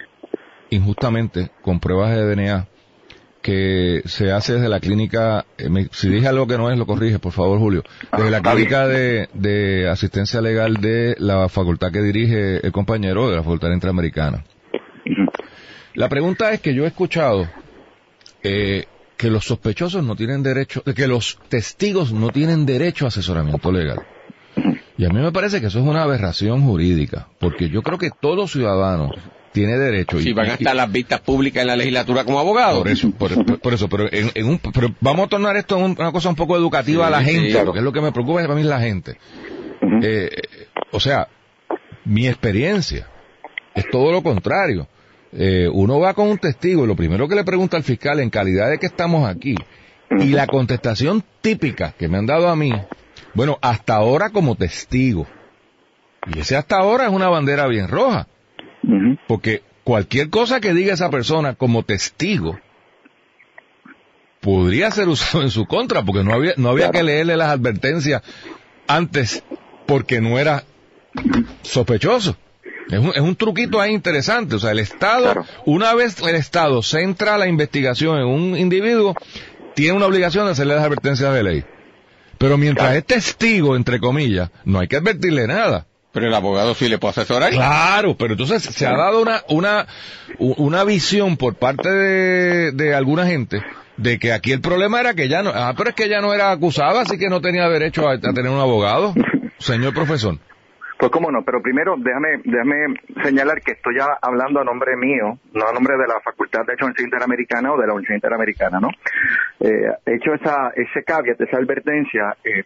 injustamente 0.71 1.51
con 1.63 1.81
pruebas 1.81 2.11
de 2.11 2.35
DNA 2.35 2.67
que 3.41 4.01
se 4.07 4.33
hace 4.33 4.55
desde 4.55 4.71
la 4.71 4.81
clínica, 4.81 5.45
si 5.91 6.09
dije 6.09 6.27
algo 6.27 6.47
que 6.47 6.57
no 6.57 6.71
es, 6.71 6.79
lo 6.79 6.87
corrige, 6.87 7.19
por 7.19 7.33
favor, 7.33 7.59
Julio, 7.59 7.83
desde 8.17 8.31
la 8.31 8.41
clínica 8.41 8.89
de, 8.89 9.29
de 9.35 9.87
asistencia 9.87 10.41
legal 10.41 10.79
de 10.79 11.15
la 11.19 11.51
facultad 11.51 11.93
que 11.93 12.01
dirige 12.01 12.67
el 12.67 12.73
compañero 12.73 13.29
de 13.29 13.37
la 13.37 13.43
Facultad 13.43 13.71
Interamericana. 13.71 14.45
La 15.95 16.09
pregunta 16.09 16.53
es 16.53 16.61
que 16.61 16.75
yo 16.75 16.85
he 16.85 16.89
escuchado 16.89 17.49
eh, 18.43 18.87
que 19.17 19.31
los 19.31 19.45
sospechosos 19.45 20.05
no 20.05 20.17
tienen 20.17 20.43
derecho, 20.43 20.83
que 20.83 21.07
los 21.07 21.39
testigos 21.49 22.13
no 22.13 22.31
tienen 22.31 22.67
derecho 22.67 23.05
a 23.05 23.09
asesoramiento 23.09 23.71
legal. 23.71 24.03
Y 24.97 25.05
a 25.05 25.09
mí 25.09 25.21
me 25.21 25.33
parece 25.33 25.61
que 25.61 25.69
eso 25.69 25.81
es 25.81 25.85
una 25.85 26.03
aberración 26.03 26.63
jurídica, 26.63 27.29
porque 27.39 27.69
yo 27.69 27.83
creo 27.83 27.99
que 27.99 28.11
todo 28.11 28.47
ciudadano 28.47 29.11
tiene 29.53 29.79
derecho. 29.79 30.21
Si 30.21 30.33
van 30.33 30.51
a 30.51 30.55
estar 30.55 30.75
las 30.75 30.91
vistas 30.91 31.21
públicas 31.21 31.63
en 31.63 31.69
la 31.69 31.77
legislatura 31.77 32.25
como 32.25 32.41
abogado. 32.41 32.81
Por 32.81 32.89
eso, 32.89 33.11
por, 33.13 33.73
eso, 33.73 33.89
pero, 33.89 34.09
en, 34.11 34.47
un, 34.47 34.61
vamos 35.01 35.27
a 35.27 35.29
tornar 35.29 35.57
esto 35.57 35.79
en 35.79 35.97
una 35.99 36.13
cosa 36.13 36.29
un 36.29 36.37
poco 36.37 36.57
educativa 36.57 37.07
a 37.07 37.11
la 37.11 37.23
gente, 37.23 37.63
porque 37.65 37.79
es 37.79 37.85
lo 37.85 37.93
que 37.93 38.01
me 38.01 38.11
preocupa 38.11 38.43
para 38.43 38.55
mí 38.55 38.65
la 38.65 38.81
gente. 38.81 39.17
Eh, 40.03 40.29
o 40.91 40.99
sea, 40.99 41.29
mi 42.05 42.27
experiencia 42.27 43.09
es 43.75 43.89
todo 43.91 44.13
lo 44.13 44.23
contrario. 44.23 44.89
Eh, 45.37 45.69
uno 45.73 45.99
va 45.99 46.15
con 46.15 46.29
un 46.29 46.39
testigo 46.39 46.85
y 46.85 46.87
lo 46.87 46.95
primero 46.95 47.27
que 47.27 47.35
le 47.35 47.43
pregunta 47.43 47.77
al 47.77 47.83
fiscal 47.83 48.21
en 48.21 48.31
calidad 48.31 48.71
de 48.71 48.79
que 48.79 48.87
estamos 48.87 49.29
aquí 49.29 49.57
y 50.11 50.29
la 50.29 50.47
contestación 50.47 51.25
típica 51.41 51.93
que 51.93 52.09
me 52.09 52.19
han 52.19 52.27
dado 52.27 52.49
a 52.49 52.55
mí, 52.55 52.73
bueno, 53.35 53.59
hasta 53.61 53.97
ahora 53.97 54.31
como 54.31 54.55
testigo. 54.55 55.27
Y 56.33 56.39
ese 56.39 56.57
hasta 56.57 56.77
ahora 56.79 57.07
es 57.07 57.11
una 57.11 57.29
bandera 57.29 57.67
bien 57.67 57.89
roja. 57.89 58.29
Porque 59.27 59.63
cualquier 59.83 60.31
cosa 60.31 60.61
que 60.61 60.73
diga 60.73 60.95
esa 60.95 61.11
persona 61.11 61.55
como 61.55 61.83
testigo 61.83 62.59
podría 64.41 64.91
ser 64.91 65.09
usado 65.09 65.43
en 65.43 65.51
su 65.51 65.67
contra, 65.67 66.05
porque 66.05 66.23
no 66.23 66.33
había, 66.33 66.53
no 66.57 66.69
había 66.69 66.91
que 66.91 67.03
leerle 67.03 67.37
las 67.37 67.49
advertencias 67.49 68.23
antes 68.87 69.43
porque 69.87 70.21
no 70.21 70.39
era 70.39 70.65
sospechoso. 71.63 72.37
Es 72.91 72.99
un, 72.99 73.13
es 73.15 73.21
un 73.21 73.37
truquito 73.37 73.81
ahí 73.81 73.93
interesante. 73.93 74.57
O 74.57 74.59
sea, 74.59 74.73
el 74.73 74.79
Estado, 74.79 75.45
una 75.65 75.95
vez 75.95 76.21
el 76.21 76.35
Estado 76.35 76.83
centra 76.83 77.39
la 77.39 77.47
investigación 77.47 78.19
en 78.19 78.27
un 78.27 78.57
individuo, 78.57 79.15
tiene 79.75 79.97
una 79.97 80.07
obligación 80.07 80.47
de 80.47 80.53
hacerle 80.53 80.75
las 80.75 80.85
advertencias 80.85 81.33
de 81.33 81.43
ley. 81.43 81.65
Pero 82.39 82.59
mientras 82.59 82.95
es 82.95 83.05
testigo, 83.05 83.77
entre 83.77 84.01
comillas, 84.01 84.51
no 84.65 84.81
hay 84.81 84.89
que 84.89 84.97
advertirle 84.97 85.47
nada. 85.47 85.87
Pero 86.13 86.27
el 86.27 86.35
abogado 86.35 86.75
sí 86.75 86.89
le 86.89 86.99
puede 86.99 87.13
asesorar. 87.13 87.51
Claro, 87.51 88.17
pero 88.17 88.35
entonces 88.35 88.63
se 88.63 88.87
ha 88.87 88.97
dado 88.97 89.21
una, 89.21 89.43
una, 89.49 89.87
una 90.39 90.85
visión 90.85 91.37
por 91.37 91.57
parte 91.57 91.89
de, 91.89 92.73
de 92.73 92.95
alguna 92.95 93.27
gente 93.27 93.63
de 93.97 94.19
que 94.19 94.33
aquí 94.33 94.53
el 94.53 94.61
problema 94.61 95.01
era 95.01 95.15
que 95.15 95.29
ya 95.29 95.43
no, 95.43 95.51
ah, 95.55 95.75
pero 95.77 95.91
es 95.91 95.97
que 95.97 96.09
ya 96.09 96.21
no 96.21 96.35
era 96.35 96.51
acusada, 96.51 97.03
así 97.03 97.19
que 97.19 97.29
no 97.29 97.41
tenía 97.41 97.69
derecho 97.69 98.09
a 98.09 98.19
tener 98.19 98.49
un 98.49 98.61
abogado, 98.61 99.15
señor 99.59 99.95
profesor. 99.95 100.39
Pues 100.97 101.11
cómo 101.11 101.31
no, 101.31 101.43
pero 101.43 101.61
primero 101.61 101.97
déjame, 101.99 102.41
déjame 102.45 102.95
señalar 103.23 103.61
que 103.63 103.73
estoy 103.73 103.97
ya 103.97 104.07
hablando 104.23 104.61
a 104.61 104.65
nombre 104.65 104.97
mío, 104.97 105.39
no 105.53 105.67
a 105.67 105.73
nombre 105.73 105.97
de 105.97 106.07
la 106.07 106.21
Facultad 106.21 106.65
de 106.67 106.75
Hecho 106.75 106.87
Interamericana 107.03 107.73
o 107.73 107.81
de 107.81 107.87
la 107.87 107.95
Universidad 107.95 108.17
Interamericana, 108.17 108.81
¿no? 108.81 108.89
Eh, 109.61 109.91
hecho 110.07 110.35
esa, 110.35 110.71
ese 110.77 111.03
caveat, 111.03 111.41
esa 111.41 111.57
advertencia, 111.57 112.37
eh, 112.45 112.63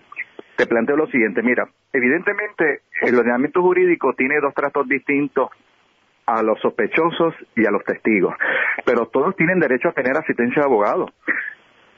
te 0.57 0.67
planteo 0.67 0.97
lo 0.97 1.07
siguiente, 1.07 1.43
mira, 1.43 1.69
evidentemente 1.93 2.83
el 3.01 3.19
ordenamiento 3.19 3.63
jurídico 3.63 4.13
tiene 4.15 4.41
dos 4.41 4.53
tratos 4.55 4.87
distintos 4.89 5.51
a 6.27 6.43
los 6.43 6.61
sospechosos 6.61 7.35
y 7.57 7.65
a 7.65 7.71
los 7.71 7.83
testigos, 7.85 8.35
pero 8.85 9.07
todos 9.07 9.35
tienen 9.37 9.59
derecho 9.61 9.89
a 9.89 9.93
tener 9.93 10.17
asistencia 10.17 10.61
de 10.63 10.67
abogado. 10.67 11.07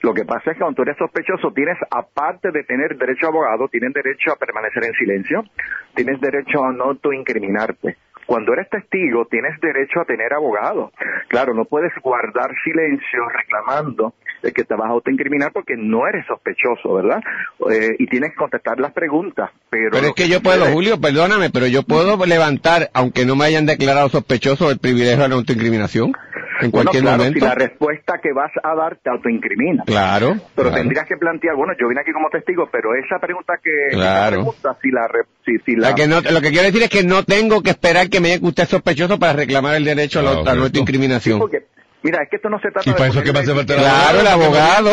Lo 0.03 0.15
que 0.15 0.25
pasa 0.25 0.51
es 0.51 0.57
que 0.57 0.63
cuando 0.63 0.83
eres 0.83 0.97
sospechoso, 0.97 1.53
tienes, 1.53 1.77
aparte 1.91 2.51
de 2.51 2.65
tener 2.65 2.97
derecho 2.97 3.27
a 3.27 3.29
abogado, 3.29 3.69
tienes 3.69 3.93
derecho 3.93 4.33
a 4.33 4.37
permanecer 4.37 4.85
en 4.85 4.93
silencio, 4.95 5.45
tienes 5.95 6.21
derecho 6.21 6.65
a 6.65 6.73
no 6.73 6.85
autoincriminarte. 6.85 7.97
Cuando 8.27 8.53
eres 8.53 8.71
testigo, 8.71 9.27
tienes 9.27 9.61
derecho 9.61 10.01
a 10.01 10.05
tener 10.05 10.33
abogado. 10.33 10.93
Claro, 11.29 11.53
no 11.53 11.65
puedes 11.65 11.93
guardar 12.01 12.51
silencio 12.63 13.29
reclamando 13.29 14.15
de 14.43 14.53
que 14.53 14.65
te 14.65 14.75
vas 14.75 14.89
a 14.89 14.93
autoincriminar 14.93 15.53
porque 15.53 15.77
no 15.77 16.07
eres 16.07 16.27
sospechoso, 16.27 16.95
¿verdad? 16.95 17.21
Eh, 17.71 17.97
y 17.99 18.07
tienes 18.07 18.31
que 18.31 18.37
contestar 18.37 18.79
las 18.79 18.93
preguntas. 18.93 19.51
Pero, 19.69 19.91
pero 19.93 20.07
es 20.09 20.15
que 20.15 20.29
yo 20.29 20.41
puedo, 20.41 20.67
Julio, 20.67 21.01
perdóname, 21.01 21.51
pero 21.51 21.67
yo 21.67 21.83
puedo 21.83 22.25
levantar, 22.27 22.91
aunque 22.95 23.25
no 23.25 23.37
me 23.37 23.45
hayan 23.45 23.67
declarado 23.67 24.09
sospechoso, 24.09 24.71
el 24.71 24.79
privilegio 24.79 25.23
de 25.23 25.29
la 25.29 25.35
autoincriminación 25.35 26.13
en 26.61 26.71
cualquier 26.71 27.03
claro, 27.03 27.19
momento. 27.19 27.39
Si 27.39 27.45
la 27.45 27.55
respuesta 27.55 28.19
que 28.23 28.33
vas 28.33 28.53
a 28.63 28.75
dar 28.75 28.99
te 29.03 29.11
autoincrimina. 29.11 29.85
Claro. 29.85 30.37
Pero 30.55 30.73
tendrías 30.73 31.07
que 31.07 31.17
plantear, 31.17 31.57
bueno, 31.57 31.73
yo 31.81 31.89
vine 31.89 32.01
aquí 32.01 32.13
como 32.13 32.29
testigo, 32.29 32.69
pero 32.71 32.95
esa 32.95 33.19
pregunta 33.19 33.55
que. 33.63 33.95
Claro. 33.97 34.55
si 34.83 34.91
la. 34.91 35.09
Si, 35.45 35.59
si 35.65 35.77
la... 35.77 35.95
que 35.95 36.07
no, 36.07 36.21
lo 36.21 36.41
que 36.41 36.51
quiero 36.51 36.65
decir 36.65 36.83
es 36.83 36.91
que 36.91 37.03
no 37.03 37.25
tengo 37.25 37.63
que 37.63 37.71
esperar 37.71 38.09
que 38.09 38.21
me 38.21 38.29
diga 38.29 38.41
que 38.41 38.47
usted 38.47 38.63
es 38.65 38.69
sospechoso 38.69 39.19
para 39.19 39.33
reclamar 39.33 39.77
el 39.77 39.85
derecho 39.85 40.21
a 40.21 40.23
la, 40.23 40.53
autoincriminación. 40.53 41.41
Mira, 42.03 42.23
es 42.23 42.31
que 42.31 42.37
esto 42.37 42.49
no 42.49 42.59
se 42.61 42.71
trata 42.71 42.89
¿Y 42.89 42.93
de. 42.93 42.99
Para 42.99 43.11
eso 43.11 43.23
que 43.23 43.31
el 43.31 43.67
Claro, 43.67 44.21
el 44.21 44.27
abogado. 44.27 44.91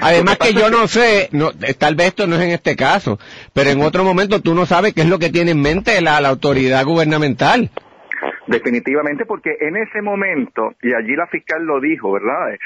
Además 0.00 0.38
que 0.38 0.54
yo 0.54 0.70
no 0.70 0.86
sé, 0.86 1.28
no, 1.32 1.50
tal 1.78 1.94
vez 1.94 2.08
esto 2.08 2.26
no 2.26 2.36
es 2.36 2.42
en 2.42 2.50
este 2.50 2.74
caso, 2.74 3.18
pero 3.52 3.70
en 3.70 3.82
otro 3.82 4.02
momento 4.02 4.40
tú 4.40 4.54
no 4.54 4.64
sabes 4.64 4.94
qué 4.94 5.02
es 5.02 5.08
lo 5.08 5.18
que 5.18 5.28
tiene 5.28 5.50
en 5.50 5.60
mente 5.60 6.00
la, 6.00 6.20
la 6.22 6.30
autoridad 6.30 6.84
gubernamental. 6.84 7.70
Definitivamente, 8.46 9.24
porque 9.26 9.56
en 9.60 9.76
ese 9.76 10.02
momento, 10.02 10.74
y 10.82 10.94
allí 10.94 11.16
la 11.16 11.26
fiscal 11.26 11.64
lo 11.64 11.80
dijo, 11.80 12.12
¿verdad? 12.12 12.56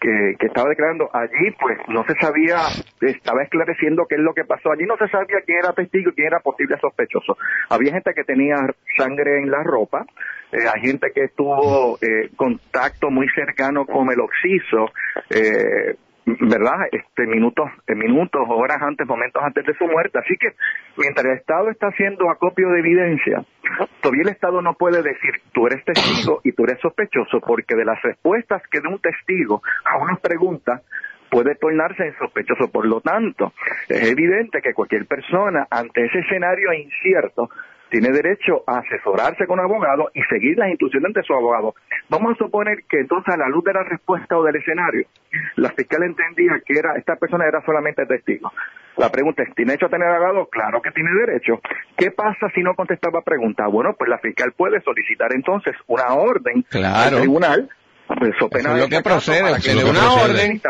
Que, 0.00 0.36
que 0.38 0.46
estaba 0.46 0.68
declarando 0.68 1.10
allí, 1.12 1.50
pues 1.60 1.78
no 1.88 2.04
se 2.04 2.14
sabía, 2.20 2.58
estaba 3.00 3.42
esclareciendo 3.42 4.06
qué 4.08 4.16
es 4.16 4.20
lo 4.20 4.34
que 4.34 4.44
pasó. 4.44 4.72
Allí 4.72 4.84
no 4.86 4.96
se 4.96 5.08
sabía 5.08 5.40
quién 5.44 5.58
era 5.58 5.72
testigo 5.72 6.10
y 6.10 6.14
quién 6.14 6.28
era 6.28 6.40
posible 6.40 6.76
sospechoso. 6.80 7.36
Había 7.68 7.92
gente 7.92 8.12
que 8.14 8.24
tenía 8.24 8.56
sangre 8.96 9.38
en 9.40 9.50
la 9.50 9.62
ropa, 9.62 10.06
eh, 10.52 10.58
hay 10.72 10.80
gente 10.80 11.12
que 11.14 11.28
tuvo 11.28 11.98
eh, 12.00 12.30
contacto 12.36 13.10
muy 13.10 13.28
cercano 13.34 13.84
con 13.84 14.10
el 14.10 14.20
oxiso, 14.20 14.90
eh, 15.30 15.96
¿verdad? 16.40 16.86
Este, 16.92 17.26
minutos, 17.26 17.70
eh, 17.86 17.94
minutos, 17.94 18.42
horas 18.48 18.78
antes, 18.80 19.06
momentos 19.06 19.42
antes 19.42 19.64
de 19.66 19.74
su 19.74 19.86
muerte. 19.86 20.18
Así 20.18 20.36
que 20.36 20.48
mientras 20.96 21.26
el 21.26 21.32
Estado 21.32 21.70
está 21.70 21.88
haciendo 21.88 22.30
acopio 22.30 22.68
de 22.70 22.80
evidencia, 22.80 23.44
todavía 24.00 24.22
el 24.22 24.28
Estado 24.28 24.62
no 24.62 24.74
puede 24.74 25.02
decir 25.02 25.32
tú 25.52 25.66
eres 25.66 25.84
testigo 25.84 26.40
y 26.44 26.52
tú 26.52 26.64
eres 26.64 26.80
sospechoso, 26.80 27.40
porque 27.40 27.74
de 27.74 27.84
las 27.84 28.00
respuestas 28.02 28.62
que 28.70 28.80
de 28.80 28.88
un 28.88 29.00
testigo 29.00 29.62
a 29.84 29.98
una 29.98 30.16
pregunta 30.16 30.82
puede 31.30 31.54
tornarse 31.56 32.04
en 32.04 32.16
sospechoso. 32.18 32.70
Por 32.70 32.86
lo 32.86 33.00
tanto, 33.00 33.52
es 33.88 34.10
evidente 34.10 34.62
que 34.62 34.74
cualquier 34.74 35.06
persona 35.06 35.66
ante 35.70 36.04
ese 36.04 36.20
escenario 36.20 36.72
incierto 36.72 37.50
tiene 37.90 38.10
derecho 38.10 38.62
a 38.66 38.78
asesorarse 38.78 39.46
con 39.46 39.58
un 39.58 39.64
abogado 39.64 40.10
y 40.14 40.22
seguir 40.24 40.58
las 40.58 40.68
instrucciones 40.68 41.12
de 41.14 41.22
su 41.22 41.32
abogado. 41.32 41.74
Vamos 42.08 42.32
a 42.34 42.44
suponer 42.44 42.84
que 42.88 43.00
entonces 43.00 43.32
a 43.34 43.36
la 43.36 43.48
luz 43.48 43.64
de 43.64 43.72
la 43.72 43.82
respuesta 43.84 44.36
o 44.36 44.44
del 44.44 44.56
escenario, 44.56 45.06
la 45.56 45.70
fiscal 45.70 46.02
entendía 46.02 46.60
que 46.64 46.78
era 46.78 46.96
esta 46.96 47.16
persona 47.16 47.46
era 47.46 47.64
solamente 47.64 48.04
testigo. 48.06 48.52
La 48.96 49.10
pregunta 49.10 49.42
es, 49.42 49.54
¿tiene 49.54 49.72
derecho 49.72 49.86
a 49.86 49.90
tener 49.90 50.08
abogado? 50.08 50.46
Claro 50.46 50.82
que 50.82 50.90
tiene 50.90 51.10
derecho. 51.26 51.60
¿Qué 51.96 52.10
pasa 52.10 52.48
si 52.54 52.62
no 52.62 52.74
contestaba 52.74 53.22
pregunta? 53.22 53.66
Bueno, 53.68 53.94
pues 53.96 54.10
la 54.10 54.18
fiscal 54.18 54.52
puede 54.56 54.80
solicitar 54.82 55.32
entonces 55.32 55.74
una 55.86 56.14
orden 56.14 56.62
Claro. 56.68 57.16
al 57.16 57.22
tribunal, 57.22 57.68
pues, 58.06 58.34
es 58.40 58.64
lo 58.64 58.88
que 58.88 59.00
procede, 59.02 59.60
que 59.62 59.74
le 59.74 59.84
una 59.84 60.12
orden. 60.12 60.60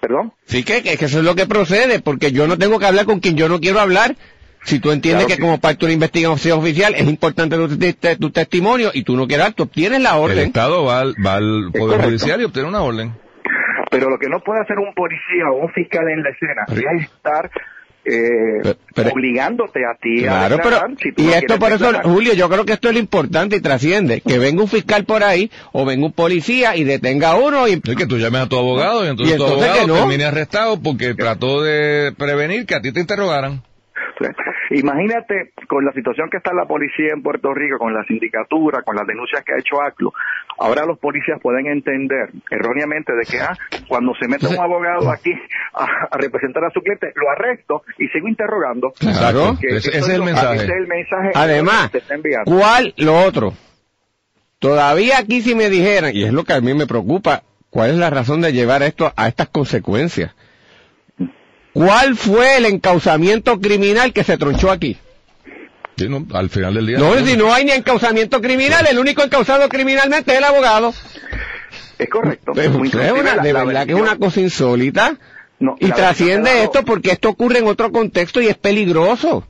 ¿Perdón? 0.00 0.32
Sí, 0.44 0.64
que, 0.64 0.82
que 0.82 0.92
eso 0.92 1.18
es 1.20 1.24
lo 1.24 1.34
que 1.34 1.46
procede, 1.46 2.00
porque 2.00 2.32
yo 2.32 2.46
no 2.46 2.58
tengo 2.58 2.78
que 2.78 2.86
hablar 2.86 3.06
con 3.06 3.20
quien 3.20 3.36
yo 3.36 3.48
no 3.48 3.58
quiero 3.60 3.80
hablar. 3.80 4.16
Si 4.64 4.78
tú 4.78 4.92
entiendes 4.92 5.26
Claro 5.26 5.28
que 5.28 5.36
que 5.36 5.42
como 5.42 5.60
parte 5.60 5.78
de 5.80 5.84
una 5.86 5.94
investigación 5.94 6.58
oficial 6.58 6.94
es 6.96 7.06
importante 7.08 7.56
tu, 7.56 7.68
tu- 7.76 8.16
tu 8.18 8.30
testimonio 8.30 8.90
y 8.94 9.02
tú 9.02 9.16
no 9.16 9.26
quieres 9.26 9.46
dar, 9.46 9.54
tú 9.54 9.64
obtienes 9.64 10.00
la 10.00 10.10
El 10.16 10.22
orden. 10.22 10.38
Estado 10.46 10.84
va 10.84 11.00
al, 11.00 11.14
va 11.24 11.34
al 11.34 11.66
Es 11.74 11.80
Poder 11.80 11.96
correcto. 11.96 12.04
Judicial 12.06 12.40
y 12.40 12.44
obtiene 12.44 12.68
una 12.68 12.82
orden. 12.82 13.12
Pero 13.90 14.08
lo 14.08 14.18
que 14.18 14.28
no 14.28 14.40
puede 14.40 14.60
hacer 14.60 14.78
un 14.78 14.94
policía 14.94 15.50
o 15.52 15.64
un 15.66 15.72
fiscal 15.72 16.08
en 16.08 16.22
la 16.22 16.30
escena 16.30 16.62
es 16.96 17.02
estar 17.04 17.50
eh, 18.04 18.60
Pero- 18.62 18.76
pero- 18.96 19.10
obligándote 19.12 19.80
a 19.84 19.94
ti 20.00 20.24
a 20.24 20.28
Claro, 20.28 20.56
pero, 20.56 20.70
declarar 20.70 20.96
si 21.00 21.12
tú 21.12 21.22
y 21.22 21.26
no 21.26 21.32
esto 21.34 21.58
por 21.58 21.72
eso. 21.72 21.92
Julio, 22.02 22.32
yo 22.34 22.48
creo 22.48 22.64
que 22.64 22.72
esto 22.72 22.88
es 22.88 22.94
lo 22.94 23.00
importante 23.00 23.56
y 23.56 23.60
trasciende, 23.60 24.20
que 24.22 24.38
venga 24.40 24.60
un 24.62 24.68
fiscal 24.68 25.04
por 25.04 25.22
ahí 25.22 25.50
o 25.72 25.84
venga 25.84 26.06
un 26.06 26.12
policía 26.12 26.74
y 26.76 26.82
detenga 26.84 27.30
a 27.30 27.34
uno 27.36 27.68
y 27.68 27.74
Es 27.74 27.96
que 27.96 28.06
tú 28.06 28.18
llames 28.18 28.42
a 28.42 28.48
tu 28.48 28.56
abogado 28.58 29.04
y 29.04 29.08
entonces, 29.08 29.34
¿Y 29.34 29.38
tu 29.38 29.44
abogado 29.46 29.86
no? 29.86 29.94
termine 29.94 30.24
arrestado 30.24 30.80
porque 30.82 31.14
trató 31.14 31.62
de 31.62 32.12
prevenir 32.18 32.66
que 32.66 32.74
a 32.74 32.80
ti 32.80 32.90
te 32.92 32.98
interrogaran. 33.00 33.62
Imagínate 34.70 35.52
con 35.68 35.84
la 35.84 35.92
situación 35.92 36.28
que 36.30 36.36
está 36.38 36.52
la 36.54 36.66
policía 36.66 37.12
en 37.14 37.22
Puerto 37.22 37.52
Rico, 37.54 37.78
con 37.78 37.92
la 37.94 38.04
sindicatura, 38.04 38.82
con 38.82 38.96
las 38.96 39.06
denuncias 39.06 39.44
que 39.44 39.52
ha 39.54 39.58
hecho 39.58 39.80
ACLU. 39.82 40.12
Ahora 40.58 40.84
los 40.86 40.98
policías 40.98 41.40
pueden 41.42 41.66
entender 41.66 42.30
erróneamente 42.50 43.12
de 43.14 43.24
que 43.24 43.40
ah, 43.40 43.56
cuando 43.88 44.12
se 44.20 44.28
mete 44.28 44.46
un 44.46 44.58
abogado 44.60 45.10
aquí 45.10 45.32
a, 45.74 45.84
a 46.10 46.18
representar 46.18 46.64
a 46.64 46.70
su 46.70 46.80
cliente, 46.80 47.12
lo 47.16 47.30
arresto 47.30 47.82
y 47.98 48.08
sigo 48.08 48.28
interrogando. 48.28 48.92
Claro. 48.98 49.56
Ese- 49.60 49.96
es 49.98 50.08
el 50.08 50.22
mensaje. 50.22 50.56
ese 50.56 50.64
es 50.66 50.70
el 50.72 50.86
mensaje 50.86 51.30
Además, 51.34 51.90
que 51.90 51.98
está. 51.98 52.14
¿cuál 52.44 52.94
lo 52.98 53.18
otro? 53.18 53.52
Todavía 54.58 55.18
aquí 55.18 55.40
si 55.40 55.54
me 55.54 55.68
dijeran, 55.68 56.14
y 56.14 56.22
es 56.24 56.32
lo 56.32 56.44
que 56.44 56.52
a 56.52 56.60
mí 56.60 56.72
me 56.72 56.86
preocupa, 56.86 57.42
¿cuál 57.70 57.90
es 57.90 57.96
la 57.96 58.10
razón 58.10 58.40
de 58.40 58.52
llevar 58.52 58.82
esto 58.82 59.12
a 59.16 59.26
estas 59.28 59.48
consecuencias? 59.48 60.34
¿Cuál 61.72 62.16
fue 62.16 62.58
el 62.58 62.66
encauzamiento 62.66 63.60
criminal 63.60 64.12
que 64.12 64.24
se 64.24 64.36
tronchó 64.36 64.70
aquí? 64.70 64.96
Sí, 65.96 66.08
no, 66.08 66.26
al 66.34 66.48
final 66.50 66.74
del 66.74 66.86
día. 66.86 66.98
No, 66.98 67.14
si 67.24 67.36
no 67.36 67.52
hay 67.52 67.64
ni 67.64 67.72
encauzamiento 67.72 68.40
criminal, 68.40 68.86
el 68.90 68.98
único 68.98 69.22
encauzado 69.22 69.68
criminalmente 69.68 70.32
es 70.32 70.38
el 70.38 70.44
abogado. 70.44 70.92
Es 71.98 72.08
correcto. 72.08 72.52
Pues, 72.54 72.66
Inclusive 72.66 73.06
es 73.06 73.12
una- 73.12 73.36
la- 73.36 73.42
de 73.42 73.52
la 73.52 73.64
verdad 73.64 73.86
que 73.86 73.92
es 73.92 74.00
una 74.00 74.16
cosa 74.16 74.40
insólita. 74.40 75.16
No, 75.60 75.76
Y 75.78 75.90
trasciende 75.92 76.64
esto 76.64 76.82
porque 76.84 77.12
esto 77.12 77.28
ocurre 77.28 77.58
en 77.60 77.68
otro 77.68 77.92
contexto 77.92 78.40
y 78.40 78.48
es 78.48 78.56
peligroso. 78.56 79.46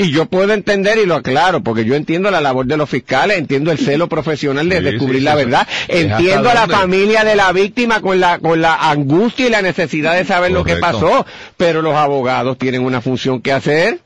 Y 0.00 0.12
yo 0.12 0.26
puedo 0.26 0.52
entender 0.52 0.96
y 0.98 1.06
lo 1.06 1.16
aclaro, 1.16 1.60
porque 1.60 1.84
yo 1.84 1.96
entiendo 1.96 2.30
la 2.30 2.40
labor 2.40 2.66
de 2.66 2.76
los 2.76 2.88
fiscales, 2.88 3.36
entiendo 3.36 3.72
el 3.72 3.78
celo 3.78 4.06
profesional 4.08 4.68
de 4.68 4.78
Sí, 4.78 4.84
descubrir 4.84 5.18
sí, 5.18 5.24
la 5.24 5.34
verdad, 5.34 5.66
entiendo 5.88 6.48
a 6.50 6.54
la 6.54 6.60
dónde. 6.60 6.76
familia 6.76 7.24
de 7.24 7.34
la 7.34 7.50
víctima 7.52 8.00
con 8.00 8.20
la, 8.20 8.38
con 8.38 8.60
la 8.60 8.76
angustia 8.76 9.48
y 9.48 9.50
la 9.50 9.60
necesidad 9.60 10.14
de 10.14 10.24
saber 10.24 10.52
lo 10.52 10.62
que 10.62 10.76
pasó, 10.76 11.26
pero 11.56 11.82
los 11.82 11.94
abogados 11.96 12.56
tienen 12.58 12.84
una 12.84 13.00
función 13.00 13.42
que 13.42 13.50
hacer. 13.50 13.98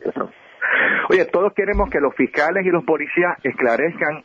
Oye, 1.10 1.26
todos 1.26 1.52
queremos 1.54 1.90
que 1.90 2.00
los 2.00 2.14
fiscales 2.16 2.64
y 2.64 2.70
los 2.70 2.84
policías 2.84 3.36
esclarezcan 3.42 4.24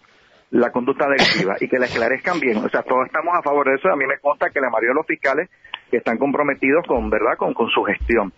la 0.52 0.72
conducta 0.72 1.06
delictiva 1.10 1.58
y 1.60 1.68
que 1.68 1.80
la 1.80 1.88
esclarezcan 1.88 2.40
bien. 2.40 2.60
O 2.64 2.70
sea, 2.70 2.82
todos 2.84 3.06
estamos 3.08 3.34
a 3.38 3.42
favor 3.44 3.68
de 3.68 3.76
eso. 3.76 3.90
A 3.90 3.98
mí 3.98 4.06
me 4.06 4.18
consta 4.20 4.50
que 4.52 4.62
la 4.62 4.70
mayoría 4.70 4.92
de 4.92 4.96
los 4.96 5.06
fiscales 5.06 5.50
están 5.92 6.18
comprometidos 6.18 6.86
con, 6.88 7.10
¿verdad?, 7.10 7.36
con, 7.38 7.54
con 7.54 7.68
su 7.70 7.84
gestión. 7.84 8.32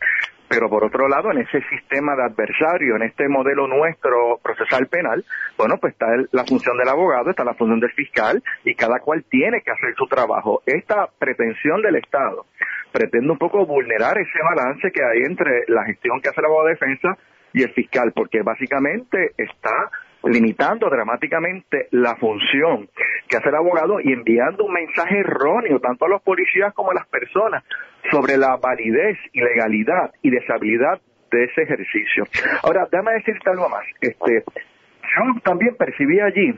Pero 0.50 0.68
por 0.68 0.84
otro 0.84 1.08
lado, 1.08 1.32
en 1.32 1.38
ese 1.38 1.62
sistema 1.70 2.16
de 2.16 2.24
adversario, 2.24 2.96
en 2.96 3.04
este 3.04 3.30
modelo 3.30 3.68
nuestro 3.68 4.40
procesal 4.42 4.88
penal, 4.88 5.24
bueno, 5.58 5.78
pues 5.80 5.94
está 5.94 6.08
la 6.32 6.44
función 6.44 6.76
del 6.78 6.90
abogado, 6.90 7.30
está 7.30 7.44
la 7.44 7.54
función 7.54 7.80
del 7.80 7.92
fiscal 7.92 8.42
y 8.66 8.74
cada 8.74 9.00
cual 9.00 9.24
tiene 9.30 9.62
que 9.62 9.70
hacer 9.70 9.94
su 9.96 10.08
trabajo. 10.08 10.64
Esta 10.66 11.08
pretensión 11.20 11.84
del 11.84 11.98
Estado 11.98 12.48
pretende 12.92 13.32
un 13.32 13.38
poco 13.38 13.66
vulnerar 13.68 14.18
ese 14.18 14.40
balance 14.44 14.92
que 14.92 15.04
hay 15.04 15.22
entre 15.24 15.66
la 15.68 15.86
gestión 15.86 16.20
que 16.20 16.30
hace 16.30 16.42
el 16.42 16.46
abogado 16.46 16.68
de 16.68 16.74
defensa 16.74 17.18
y 17.54 17.62
el 17.62 17.74
fiscal, 17.74 18.12
porque 18.14 18.42
básicamente 18.42 19.34
está 19.38 19.92
limitando 20.24 20.90
dramáticamente 20.90 21.88
la 21.92 22.16
función 22.16 22.90
que 23.28 23.38
hace 23.38 23.50
el 23.50 23.56
abogado 23.56 24.00
y 24.02 24.12
enviando 24.12 24.66
un 24.66 24.74
mensaje 24.74 25.20
erróneo 25.20 25.80
tanto 25.80 26.06
a 26.06 26.10
los 26.10 26.22
policías 26.22 26.74
como 26.74 26.92
a 26.92 26.96
las 26.96 27.08
personas 27.08 27.64
sobre 28.12 28.38
la 28.38 28.58
validez 28.58 29.18
y 29.34 29.42
legalidad 29.42 30.12
y 30.22 30.30
deshabilidad 30.30 31.02
de 31.32 31.44
ese 31.46 31.64
ejercicio. 31.64 32.26
Ahora, 32.64 32.88
déjame 32.92 33.14
decirte 33.14 33.50
algo 33.50 33.70
más. 33.70 33.86
Este, 34.02 34.44
yo 34.46 35.42
también 35.44 35.76
percibí 35.76 36.20
allí 36.20 36.54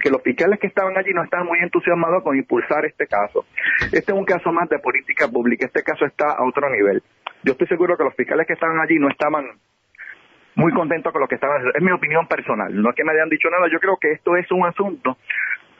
que 0.00 0.10
los 0.10 0.22
fiscales 0.22 0.58
que 0.58 0.68
estaban 0.68 0.96
allí 0.96 1.12
no 1.12 1.22
estaban 1.22 1.46
muy 1.46 1.58
entusiasmados 1.58 2.22
con 2.22 2.36
impulsar 2.36 2.84
este 2.86 3.06
caso. 3.06 3.44
Este 3.92 4.12
es 4.12 4.18
un 4.18 4.24
caso 4.24 4.50
más 4.52 4.68
de 4.68 4.78
política 4.78 5.28
pública, 5.28 5.66
este 5.66 5.82
caso 5.82 6.06
está 6.06 6.30
a 6.32 6.44
otro 6.46 6.70
nivel. 6.70 7.02
Yo 7.42 7.52
estoy 7.52 7.66
seguro 7.66 7.96
que 7.96 8.04
los 8.04 8.14
fiscales 8.14 8.46
que 8.46 8.54
estaban 8.54 8.78
allí 8.80 8.98
no 8.98 9.08
estaban 9.08 9.44
muy 10.54 10.72
contentos 10.72 11.12
con 11.12 11.20
lo 11.20 11.28
que 11.28 11.34
estaban 11.34 11.56
haciendo. 11.56 11.78
Es 11.78 11.84
mi 11.84 11.92
opinión 11.92 12.26
personal, 12.26 12.74
no 12.74 12.90
es 12.90 12.96
que 12.96 13.04
me 13.04 13.12
hayan 13.12 13.28
dicho 13.28 13.50
nada, 13.50 13.68
yo 13.70 13.80
creo 13.80 13.98
que 14.00 14.12
esto 14.12 14.36
es 14.36 14.50
un 14.50 14.64
asunto 14.64 15.18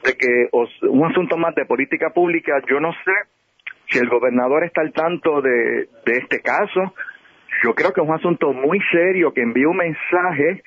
de 0.03 0.15
que 0.15 0.49
un 0.51 1.09
asunto 1.09 1.37
más 1.37 1.55
de 1.55 1.65
política 1.65 2.09
pública, 2.09 2.61
yo 2.67 2.79
no 2.79 2.91
sé 2.91 3.13
si 3.89 3.99
el 3.99 4.09
gobernador 4.09 4.63
está 4.63 4.81
al 4.81 4.93
tanto 4.93 5.41
de, 5.41 5.87
de 6.05 6.13
este 6.13 6.41
caso, 6.41 6.93
yo 7.63 7.73
creo 7.73 7.91
que 7.93 8.01
es 8.01 8.07
un 8.07 8.15
asunto 8.15 8.51
muy 8.53 8.79
serio 8.91 9.33
que 9.33 9.41
envía 9.41 9.67
un 9.67 9.77
mensaje 9.77 10.63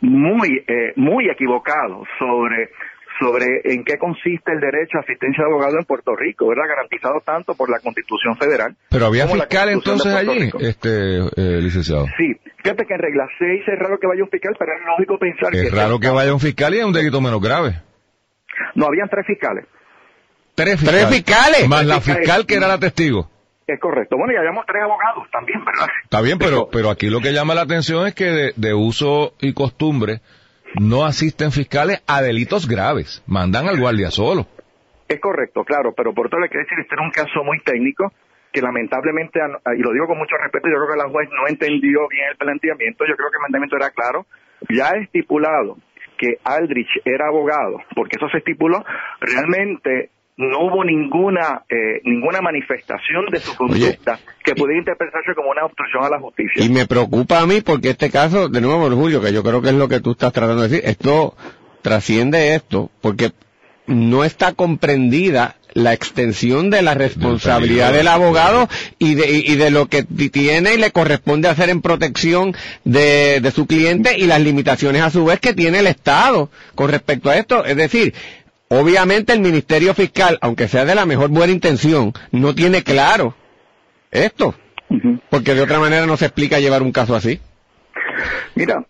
muy 0.00 0.64
eh, 0.66 0.92
muy 0.96 1.28
equivocado 1.28 2.04
sobre 2.18 2.70
sobre 3.18 3.46
en 3.64 3.84
qué 3.84 3.98
consiste 3.98 4.52
el 4.52 4.60
derecho 4.60 4.98
a 4.98 5.00
asistencia 5.00 5.42
de 5.42 5.50
abogado 5.50 5.76
en 5.78 5.84
Puerto 5.84 6.14
Rico, 6.14 6.46
¿verdad? 6.46 6.68
Garantizado 6.68 7.20
tanto 7.24 7.54
por 7.54 7.68
la 7.68 7.80
Constitución 7.80 8.36
Federal. 8.36 8.76
Pero 8.90 9.06
había 9.06 9.26
fiscal 9.26 9.70
entonces 9.70 10.14
allí, 10.14 10.38
Rico. 10.38 10.58
este 10.60 11.18
eh, 11.18 11.60
licenciado. 11.60 12.06
Sí, 12.16 12.36
fíjate 12.62 12.86
que 12.86 12.94
en 12.94 13.00
regla 13.00 13.26
6 13.38 13.62
es 13.66 13.78
raro 13.78 13.98
que 13.98 14.06
vaya 14.06 14.22
un 14.22 14.30
fiscal, 14.30 14.54
pero 14.56 14.72
es 14.72 14.86
lógico 14.86 15.18
pensar 15.18 15.50
que... 15.50 15.62
Es 15.62 15.74
raro 15.74 15.98
que 15.98 16.10
vaya 16.10 16.32
un 16.32 16.38
fiscal 16.38 16.72
y 16.74 16.78
es 16.78 16.84
un 16.84 16.92
delito 16.92 17.20
menos 17.20 17.40
grave. 17.40 17.82
No, 18.76 18.86
habían 18.86 19.08
tres 19.08 19.26
fiscales, 19.26 19.66
Tres 20.58 20.80
Tres 20.84 21.06
fiscales. 21.08 21.68
Más 21.68 21.80
Tres 21.80 21.88
la 21.88 21.94
fiscales. 22.00 22.18
fiscal 22.26 22.46
que 22.46 22.54
era 22.56 22.68
la 22.68 22.78
testigo. 22.78 23.30
es 23.66 23.78
correcto. 23.80 24.16
Bueno, 24.16 24.32
y 24.32 24.36
habíamos 24.36 24.66
tres 24.66 24.82
abogados 24.82 25.26
también, 25.30 25.64
¿verdad? 25.64 25.86
Está 26.04 26.20
bien, 26.20 26.38
pero, 26.38 26.68
pero 26.70 26.90
aquí 26.90 27.08
lo 27.10 27.20
que 27.20 27.32
llama 27.32 27.54
la 27.54 27.62
atención 27.62 28.06
es 28.06 28.14
que 28.14 28.24
de, 28.24 28.52
de 28.56 28.74
uso 28.74 29.34
y 29.40 29.52
costumbre 29.54 30.20
no 30.80 31.04
asisten 31.06 31.52
fiscales 31.52 32.02
a 32.06 32.20
delitos 32.22 32.66
graves. 32.68 33.22
Mandan 33.26 33.68
al 33.68 33.78
guardia 33.78 34.10
solo. 34.10 34.46
Es 35.08 35.20
correcto, 35.20 35.64
claro, 35.64 35.94
pero 35.96 36.12
por 36.12 36.28
todo 36.28 36.40
le 36.40 36.48
quiero 36.48 36.64
decir, 36.64 36.78
este 36.80 36.94
era 36.94 37.02
un 37.04 37.10
caso 37.10 37.42
muy 37.44 37.60
técnico 37.60 38.12
que 38.52 38.60
lamentablemente, 38.62 39.38
y 39.76 39.82
lo 39.82 39.92
digo 39.92 40.06
con 40.06 40.18
mucho 40.18 40.36
respeto, 40.36 40.68
yo 40.68 40.74
creo 40.76 40.90
que 40.92 41.02
la 41.02 41.08
juez 41.10 41.28
no 41.30 41.46
entendió 41.48 42.08
bien 42.08 42.28
el 42.30 42.36
planteamiento, 42.36 43.04
yo 43.06 43.14
creo 43.16 43.30
que 43.30 43.36
el 43.36 43.40
planteamiento 43.40 43.76
era 43.76 43.90
claro, 43.90 44.26
ya 44.70 44.88
estipulado 45.00 45.76
que 46.18 46.38
Aldrich 46.44 46.88
era 47.04 47.28
abogado, 47.28 47.80
porque 47.94 48.16
eso 48.16 48.28
se 48.30 48.38
estipuló, 48.38 48.84
realmente 49.20 50.10
no 50.38 50.60
hubo 50.60 50.84
ninguna 50.84 51.64
eh, 51.68 52.00
ninguna 52.04 52.40
manifestación 52.40 53.26
de 53.30 53.40
su 53.40 53.56
conducta 53.56 54.20
que 54.44 54.54
pudiera 54.54 54.78
interpretarse 54.78 55.34
como 55.34 55.50
una 55.50 55.64
obstrucción 55.64 56.04
a 56.04 56.08
la 56.08 56.20
justicia. 56.20 56.64
Y 56.64 56.68
me 56.68 56.86
preocupa 56.86 57.40
a 57.40 57.46
mí 57.46 57.60
porque 57.60 57.90
este 57.90 58.08
caso, 58.08 58.48
de 58.48 58.60
nuevo, 58.60 58.88
Julio, 58.90 59.20
que 59.20 59.32
yo 59.32 59.42
creo 59.42 59.60
que 59.60 59.70
es 59.70 59.74
lo 59.74 59.88
que 59.88 60.00
tú 60.00 60.12
estás 60.12 60.32
tratando 60.32 60.62
de 60.62 60.68
decir, 60.68 60.88
esto 60.88 61.34
trasciende 61.82 62.54
esto, 62.54 62.90
porque 63.00 63.32
no 63.86 64.22
está 64.22 64.52
comprendida 64.52 65.56
la 65.74 65.92
extensión 65.92 66.70
de 66.70 66.82
la 66.82 66.94
responsabilidad 66.94 67.92
del 67.92 68.08
abogado 68.08 68.68
y 68.98 69.14
de, 69.14 69.30
y 69.30 69.56
de 69.56 69.70
lo 69.70 69.86
que 69.86 70.04
tiene 70.04 70.74
y 70.74 70.78
le 70.78 70.92
corresponde 70.92 71.48
hacer 71.48 71.68
en 71.68 71.82
protección 71.82 72.54
de, 72.84 73.40
de 73.40 73.50
su 73.50 73.66
cliente 73.66 74.18
y 74.18 74.26
las 74.26 74.40
limitaciones 74.40 75.02
a 75.02 75.10
su 75.10 75.24
vez 75.24 75.40
que 75.40 75.54
tiene 75.54 75.80
el 75.80 75.86
Estado 75.86 76.50
con 76.74 76.90
respecto 76.90 77.28
a 77.28 77.36
esto. 77.36 77.64
Es 77.64 77.76
decir, 77.76 78.14
obviamente 78.68 79.32
el 79.32 79.40
Ministerio 79.40 79.94
Fiscal, 79.94 80.38
aunque 80.40 80.68
sea 80.68 80.84
de 80.84 80.94
la 80.94 81.06
mejor 81.06 81.30
buena 81.30 81.52
intención, 81.52 82.12
no 82.32 82.54
tiene 82.54 82.82
claro 82.82 83.34
esto. 84.10 84.54
Porque 85.30 85.54
de 85.54 85.62
otra 85.62 85.78
manera 85.78 86.06
no 86.06 86.16
se 86.16 86.26
explica 86.26 86.60
llevar 86.60 86.82
un 86.82 86.92
caso 86.92 87.14
así. 87.14 87.40
Mira, 88.54 88.84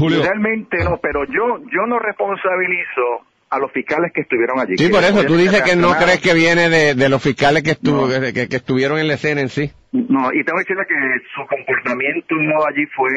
realmente 0.00 0.78
no, 0.82 0.98
pero 1.00 1.24
yo, 1.26 1.58
yo 1.70 1.86
no 1.86 1.98
responsabilizo 1.98 3.26
a 3.50 3.58
los 3.58 3.70
fiscales 3.72 4.12
que 4.12 4.22
estuvieron 4.22 4.58
allí. 4.58 4.76
Sí, 4.76 4.88
por 4.88 5.04
eso 5.04 5.24
tú 5.24 5.36
dices 5.36 5.62
que 5.62 5.76
no 5.76 5.94
crees 5.96 6.20
que 6.20 6.34
viene 6.34 6.68
de, 6.68 7.08
los 7.08 7.22
fiscales 7.22 7.62
que, 7.62 7.72
estuvo, 7.72 8.08
que, 8.08 8.48
estuvieron 8.50 8.98
en 8.98 9.08
la 9.08 9.14
escena 9.14 9.40
en 9.40 9.48
sí. 9.48 9.70
No, 9.92 10.32
y 10.32 10.42
tengo 10.42 10.58
que 10.58 10.74
decirle 10.74 10.86
que 10.88 10.94
su 11.34 11.46
comportamiento 11.46 12.34
allí 12.66 12.86
fue 12.96 13.10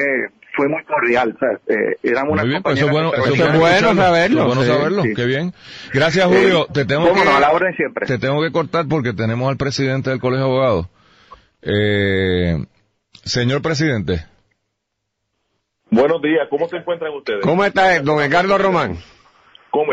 fue 0.57 0.67
muy 0.67 0.83
cordial. 0.83 1.35
O 1.35 1.39
sea, 1.39 1.49
eh, 1.67 1.95
eran 2.03 2.29
una 2.29 2.41
pues 2.63 2.77
eso 2.77 2.87
es 2.87 2.91
bueno, 2.91 3.13
eso 3.13 3.33
es 3.33 3.59
bueno 3.59 3.95
saberlo. 3.95 4.45
bueno 4.47 4.63
saberlo, 4.63 5.03
qué 5.15 5.25
bien. 5.25 5.53
Gracias, 5.93 6.25
Julio. 6.25 6.65
te 6.73 6.83
tengo 6.83 7.13
que, 7.13 7.21
a 7.21 7.39
la 7.39 7.51
orden 7.51 7.73
siempre. 7.75 8.07
Te 8.07 8.17
tengo 8.17 8.41
que 8.41 8.51
cortar 8.51 8.85
porque 8.89 9.13
tenemos 9.13 9.49
al 9.49 9.57
presidente 9.57 10.09
del 10.09 10.19
Colegio 10.19 10.45
de 10.45 10.51
Abogados. 10.51 10.87
Eh, 11.61 12.65
señor 13.23 13.61
presidente. 13.61 14.25
Buenos 15.89 16.21
días, 16.21 16.47
¿cómo 16.49 16.67
se 16.67 16.77
encuentran 16.77 17.13
ustedes? 17.13 17.39
¿Cómo 17.43 17.63
está 17.63 18.01
don 18.01 18.21
Edgardo 18.21 18.57
Román? 18.57 18.97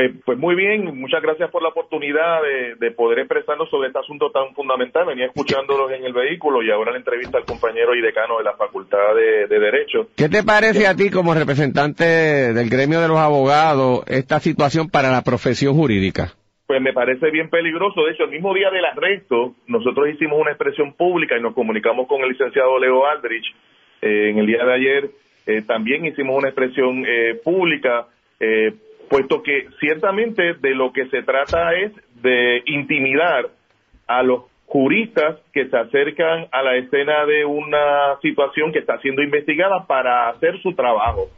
Eh, 0.00 0.14
pues 0.24 0.38
muy 0.38 0.54
bien, 0.54 0.98
muchas 0.98 1.20
gracias 1.20 1.50
por 1.50 1.62
la 1.62 1.68
oportunidad 1.68 2.40
de, 2.78 2.90
poder 2.92 3.18
expresarnos 3.18 3.68
sobre 3.68 3.88
este 3.88 3.98
asunto 3.98 4.30
tan 4.30 4.54
fundamental. 4.54 5.04
Venía 5.06 5.26
escuchándolos 5.26 5.90
en 5.92 6.04
el 6.04 6.12
vehículo 6.12 6.62
y 6.62 6.70
ahora 6.70 6.92
la 6.92 6.98
entrevista 6.98 7.36
al 7.36 7.44
compañero 7.44 7.94
y 7.94 8.00
decano 8.00 8.38
de 8.38 8.44
la 8.44 8.54
Facultad 8.54 9.14
de, 9.14 9.46
Derecho. 9.46 10.08
¿Qué 10.16 10.28
te 10.28 10.42
parece 10.42 10.86
a 10.86 10.94
ti 10.94 11.10
como 11.10 11.34
representante 11.34 12.04
del 12.04 12.70
gremio 12.70 13.00
de 13.00 13.08
los 13.08 13.18
abogados 13.18 14.04
esta 14.06 14.40
situación 14.40 14.88
para 14.88 15.10
la 15.10 15.22
profesión 15.22 15.74
jurídica? 15.74 16.32
Pues 16.66 16.80
me 16.80 16.94
parece 16.94 17.30
bien 17.30 17.50
peligroso. 17.50 18.04
De 18.04 18.12
hecho, 18.12 18.24
el 18.24 18.30
mismo 18.30 18.54
día 18.54 18.70
del 18.70 18.84
arresto, 18.84 19.54
nosotros 19.66 20.08
hicimos 20.08 20.40
una 20.40 20.52
expresión 20.52 20.94
pública 20.94 21.36
y 21.36 21.42
nos 21.42 21.54
comunicamos 21.54 22.08
con 22.08 22.22
el 22.22 22.30
licenciado 22.30 22.78
Leo 22.78 23.06
Aldrich. 23.06 23.46
Eh, 24.00 24.30
en 24.30 24.38
el 24.38 24.46
día 24.46 24.64
de 24.64 24.72
ayer 24.72 25.10
eh, 25.46 25.62
también 25.66 26.06
hicimos 26.06 26.38
una 26.38 26.48
expresión 26.48 27.04
pública 27.44 28.06
puesto 29.08 29.42
que 29.42 29.68
ciertamente 29.80 30.54
de 30.54 30.74
lo 30.74 30.92
que 30.92 31.06
se 31.06 31.22
trata 31.22 31.74
es 31.74 31.92
de 32.22 32.62
intimidar 32.66 33.48
a 34.06 34.22
los 34.22 34.44
juristas 34.66 35.38
que 35.52 35.68
se 35.68 35.76
acercan 35.76 36.48
a 36.50 36.62
la 36.62 36.76
escena 36.76 37.24
de 37.26 37.44
una 37.44 38.18
situación 38.22 38.72
que 38.72 38.80
está 38.80 38.98
siendo 38.98 39.22
investigada 39.22 39.86
para 39.86 40.28
hacer 40.30 40.60
su 40.62 40.74
trabajo, 40.74 41.28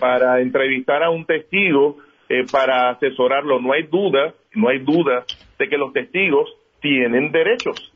para 0.00 0.40
entrevistar 0.40 1.02
a 1.02 1.10
un 1.10 1.24
testigo, 1.24 1.98
eh, 2.28 2.44
para 2.50 2.90
asesorarlo. 2.90 3.60
No 3.60 3.72
hay 3.72 3.84
duda, 3.84 4.34
no 4.54 4.68
hay 4.68 4.80
duda 4.80 5.24
de 5.58 5.68
que 5.68 5.78
los 5.78 5.92
testigos 5.92 6.52
tienen 6.80 7.32
derechos. 7.32 7.92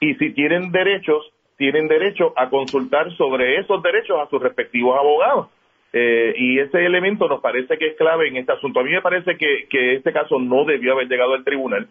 Y 0.00 0.14
si 0.14 0.32
tienen 0.32 0.72
derechos, 0.72 1.32
tienen 1.56 1.86
derecho 1.86 2.32
a 2.36 2.48
consultar 2.48 3.14
sobre 3.16 3.60
esos 3.60 3.82
derechos 3.82 4.18
a 4.20 4.28
sus 4.28 4.42
respectivos 4.42 4.98
abogados. 4.98 5.48
Eh, 5.92 6.34
y 6.38 6.58
ese 6.58 6.84
elemento 6.86 7.28
nos 7.28 7.42
parece 7.42 7.76
que 7.76 7.88
es 7.88 7.96
clave 7.96 8.28
en 8.28 8.36
este 8.36 8.52
asunto. 8.52 8.80
A 8.80 8.84
mí 8.84 8.90
me 8.90 9.02
parece 9.02 9.36
que, 9.36 9.66
que 9.68 9.96
este 9.96 10.12
caso 10.12 10.38
no 10.38 10.64
debió 10.64 10.94
haber 10.94 11.08
llegado 11.08 11.34
al 11.34 11.44
tribunal, 11.44 11.86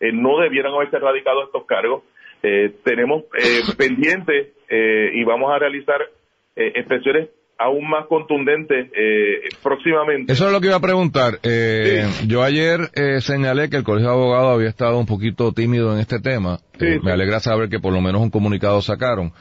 eh, 0.00 0.10
no 0.12 0.40
debieran 0.40 0.74
haberse 0.74 0.98
radicado 0.98 1.44
estos 1.44 1.64
cargos. 1.64 2.02
Eh, 2.42 2.74
tenemos 2.84 3.24
pendientes 3.78 4.48
y 4.68 5.22
vamos 5.24 5.52
a 5.54 5.58
realizar 5.58 6.00
expresiones 6.56 7.28
aún 7.58 7.88
más 7.88 8.06
contundentes 8.06 8.90
próximamente. 9.62 10.32
Eso 10.32 10.46
es 10.46 10.52
lo 10.52 10.60
que 10.60 10.66
iba 10.66 10.76
a 10.76 10.80
preguntar. 10.80 11.38
Yo 12.26 12.42
ayer 12.42 12.80
señalé 13.20 13.70
que 13.70 13.76
el 13.76 13.84
Colegio 13.84 14.08
de 14.08 14.14
Abogados 14.14 14.56
había 14.56 14.68
estado 14.68 14.98
un 14.98 15.06
poquito 15.06 15.52
tímido 15.52 15.94
en 15.94 16.00
este 16.00 16.18
tema. 16.18 16.58
me 16.80 17.12
alegra 17.12 17.38
saber 17.38 17.68
que 17.68 17.78
por 17.78 17.92
lo 17.92 18.00
menos 18.00 18.20
un 18.20 18.30
comunicado 18.30 18.82
sacaron. 18.82 19.32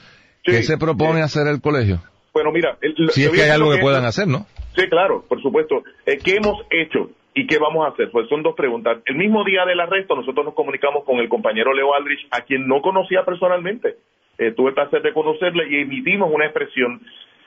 ¿Qué 0.44 0.62
se 0.62 0.78
propone 0.78 1.24
hacer 1.24 1.48
el 1.48 1.62
colegio? 1.62 2.02
Bueno, 2.34 2.52
mira... 2.52 2.78
si 3.12 3.24
es 3.24 3.30
que 3.32 3.44
hay 3.44 3.52
algo 3.52 3.72
que, 3.72 3.80
puedan 3.80 4.06
hacer, 4.06 4.28
¿no? 4.28 4.46
Sí, 4.76 4.88
claro, 4.90 5.24
por 5.28 5.42
supuesto. 5.42 5.84
Eh, 6.06 6.18
¿Qué 6.18 6.38
hemos 6.38 6.66
hecho 6.72 7.12
y 7.36 7.46
qué 7.46 7.58
vamos 7.60 7.86
a 7.86 7.92
hacer? 7.92 8.10
Pues 8.12 8.28
son 8.28 8.42
dos 8.42 8.56
preguntas. 8.56 8.98
El 9.06 9.16
mismo 9.16 9.44
día 9.44 9.66
del 9.66 9.80
arresto 9.80 10.16
nosotros 10.16 10.46
nos 10.46 10.56
comunicamos 10.56 11.04
con 11.04 11.20
el 11.20 11.30
compañero 11.30 11.74
Leo 11.74 11.94
Aldrich, 11.94 12.26
a 12.32 12.42
quien 12.42 12.68
no 12.68 12.82
conocía 12.82 13.24
personalmente. 13.24 13.98
Eh, 14.40 14.52
tuve 14.52 14.70
el 14.70 14.76
placer 14.76 15.04
de 15.04 15.14
conocerle 15.14 15.70
y 15.70 15.82
emitimos 15.82 16.32
una 16.34 16.46
expresión. 16.46 17.02